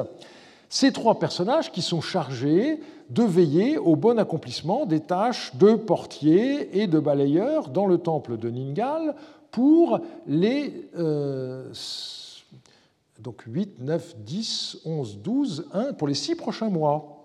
[0.69, 2.81] ces trois personnages qui sont chargés
[3.11, 8.39] de veiller au bon accomplissement des tâches de portier et de balayeur dans le temple
[8.39, 9.15] de Ningal
[9.51, 10.89] pour les
[13.21, 17.23] donc 8, 9, 10, 11, 12, 1 pour les six prochains mois.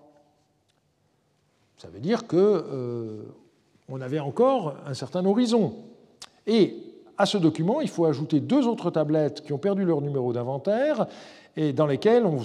[1.78, 3.24] Ça veut dire que
[3.88, 5.74] on avait encore un certain horizon.
[6.46, 6.76] Et
[7.16, 11.06] à ce document, il faut ajouter deux autres tablettes qui ont perdu leur numéro d'inventaire
[11.56, 12.36] et dans lesquels on,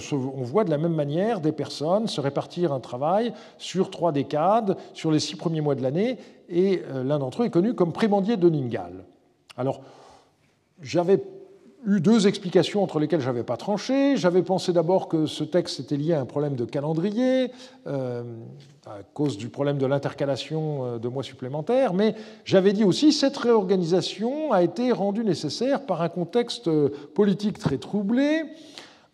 [0.42, 5.12] voit de la même manière des personnes se répartir un travail sur trois décades, sur
[5.12, 6.18] les six premiers mois de l'année,
[6.48, 9.04] et euh, l'un d'entre eux est connu comme prébendier de Ningal.
[9.56, 9.82] Alors,
[10.82, 11.22] j'avais
[11.86, 14.16] eu deux explications entre lesquelles je n'avais pas tranché.
[14.16, 17.50] J'avais pensé d'abord que ce texte était lié à un problème de calendrier,
[17.86, 18.22] euh,
[18.86, 22.14] à cause du problème de l'intercalation euh, de mois supplémentaires, mais
[22.44, 26.70] j'avais dit aussi que cette réorganisation a été rendue nécessaire par un contexte
[27.14, 28.44] politique très troublé,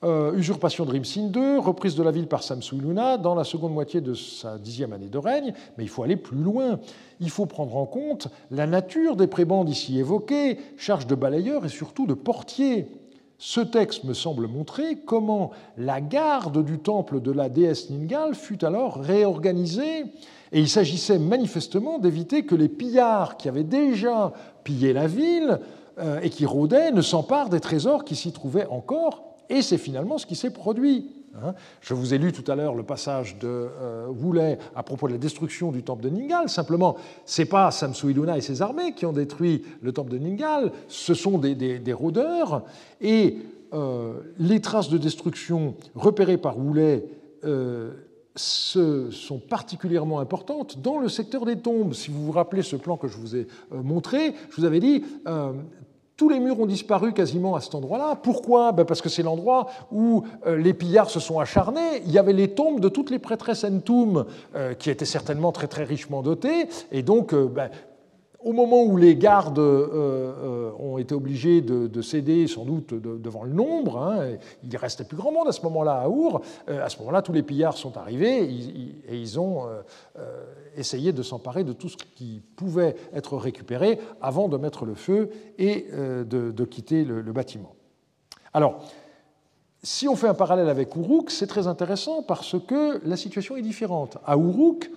[0.02, 4.00] euh, usurpation de Rimsin II, reprise de la ville par Samsu-Iluna dans la seconde moitié
[4.00, 6.80] de sa dixième année de règne, mais il faut aller plus loin.
[7.20, 11.68] Il faut prendre en compte la nature des prébendes ici évoquées, charge de balayeurs et
[11.68, 12.88] surtout de portiers.
[13.36, 18.64] Ce texte me semble montrer comment la garde du temple de la déesse Ningal fut
[18.64, 20.04] alors réorganisée,
[20.52, 24.32] et il s'agissait manifestement d'éviter que les pillards qui avaient déjà
[24.64, 25.58] pillé la ville
[25.98, 30.16] euh, et qui rôdaient ne s'emparent des trésors qui s'y trouvaient encore et c'est finalement
[30.16, 31.10] ce qui s'est produit.
[31.34, 31.54] Hein.
[31.80, 35.12] Je vous ai lu tout à l'heure le passage de euh, Woolley à propos de
[35.12, 36.48] la destruction du temple de Ningal.
[36.48, 36.96] Simplement,
[37.26, 40.72] ce n'est pas Samsu Iluna et ses armées qui ont détruit le temple de Ningal,
[40.88, 42.62] ce sont des, rôdeurs.
[43.00, 43.38] Et
[43.72, 47.04] euh, les traces de destruction repérées par Woolley
[47.44, 47.92] euh,
[48.36, 51.94] sont particulièrement importantes dans le secteur des tombes.
[51.94, 55.04] Si vous vous rappelez ce plan que je vous ai montré, je vous avais dit
[56.20, 58.14] tous les murs ont disparu quasiment à cet endroit-là.
[58.14, 58.72] Pourquoi?
[58.72, 62.02] Ben Parce que c'est l'endroit où euh, les pillards se sont acharnés.
[62.04, 65.66] Il y avait les tombes de toutes les prêtresses Entoum, euh, qui étaient certainement très
[65.66, 66.68] très richement dotées.
[66.92, 67.70] Et donc, euh, ben,
[68.42, 73.44] au moment où les gardes euh, euh, ont été obligés de, céder, sans doute devant
[73.44, 76.88] le nombre, hein, il restait plus grand monde à ce moment-là à Our, euh, à
[76.88, 78.44] ce moment-là, tous les pillards sont arrivés
[79.08, 79.66] et ils ont
[80.76, 85.30] essayé de s'emparer de tout ce qui pouvait être récupéré avant de mettre le feu
[85.58, 87.74] et de, quitter le, le, bâtiment.
[88.54, 88.82] Alors,
[89.82, 93.62] si on fait un parallèle avec Uruk, c'est très intéressant parce que la situation est
[93.62, 94.18] différente.
[94.26, 94.90] À Uruk,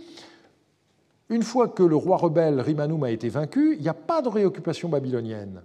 [1.29, 4.29] une fois que le roi rebelle Rimanum a été vaincu, il n'y a pas de
[4.29, 5.61] réoccupation babylonienne.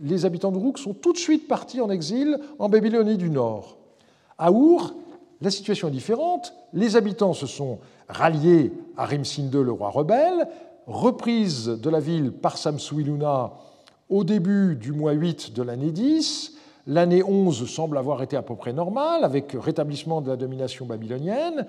[0.00, 3.78] Les habitants d'Uruk sont tout de suite partis en exil en Babylonie du Nord.
[4.38, 4.94] À Our,
[5.40, 6.54] la situation est différente.
[6.72, 7.78] Les habitants se sont
[8.08, 10.48] ralliés à Rimsin II, le roi rebelle,
[10.86, 13.52] reprise de la ville par Samsu-Iluna
[14.08, 16.52] au début du mois 8 de l'année 10.
[16.86, 21.66] L'année 11 semble avoir été à peu près normale, avec rétablissement de la domination babylonienne.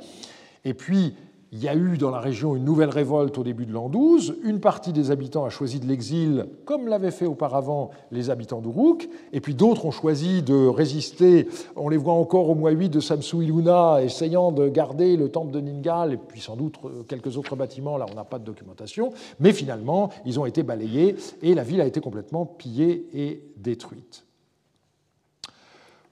[0.64, 1.16] Et puis,
[1.52, 4.38] il y a eu dans la région une nouvelle révolte au début de l'an 12.
[4.44, 9.10] Une partie des habitants a choisi de l'exil, comme l'avaient fait auparavant les habitants d'Uruk.
[9.32, 11.48] Et puis d'autres ont choisi de résister.
[11.78, 15.52] On les voit encore au mois 8 de Samsu Iluna, essayant de garder le temple
[15.52, 17.98] de Ningal, et puis sans doute euh, quelques autres bâtiments.
[17.98, 19.12] Là, on n'a pas de documentation.
[19.40, 24.27] Mais finalement, ils ont été balayés et la ville a été complètement pillée et détruite.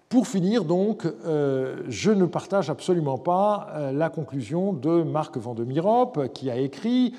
[0.09, 6.27] Pour finir, donc, euh, je ne partage absolument pas euh, la conclusion de Marc Vandemirop,
[6.33, 7.13] qui a écrit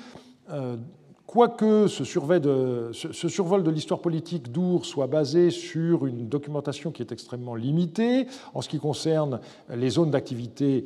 [0.51, 0.77] euh,
[1.25, 7.55] Quoique ce, survol de l'histoire politique d'Our soit basé sur une documentation qui est extrêmement
[7.55, 10.85] limitée en ce qui concerne les zones d'activité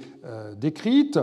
[0.60, 1.20] décrites,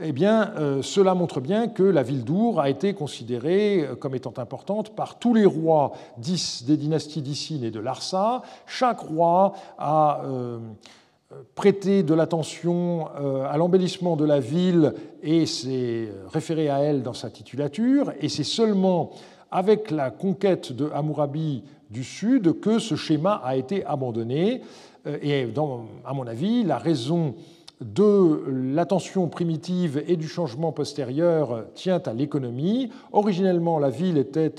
[0.00, 4.14] eh bien, euh, cela montre bien que la ville d'Our a été considérée euh, comme
[4.14, 8.42] étant importante par tous les rois des dynasties d'Issine et de Larsa.
[8.66, 10.58] Chaque roi a euh,
[11.56, 13.08] prêté de l'attention
[13.44, 18.12] à l'embellissement de la ville et s'est référé à elle dans sa titulature.
[18.20, 19.10] Et c'est seulement
[19.50, 24.62] avec la conquête de Hammurabi du Sud que ce schéma a été abandonné.
[25.22, 25.46] Et
[26.06, 27.34] à mon avis, la raison
[27.80, 32.90] de l'attention primitive et du changement postérieur tient à l'économie.
[33.12, 34.54] Originellement, la ville était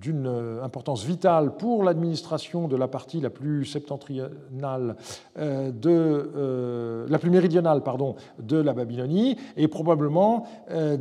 [0.00, 4.96] d'une importance vitale pour l'administration de la partie la plus septentrionale,
[5.38, 10.96] euh, de, euh, la plus méridionale pardon, de la Babylonie, et probablement euh,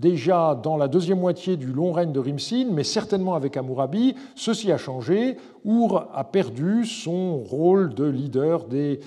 [0.00, 4.70] déjà dans la deuxième moitié du long règne de Rimsin, mais certainement avec Hammurabi, ceci
[4.72, 5.36] a changé.
[5.64, 9.00] Our a perdu son rôle de leader des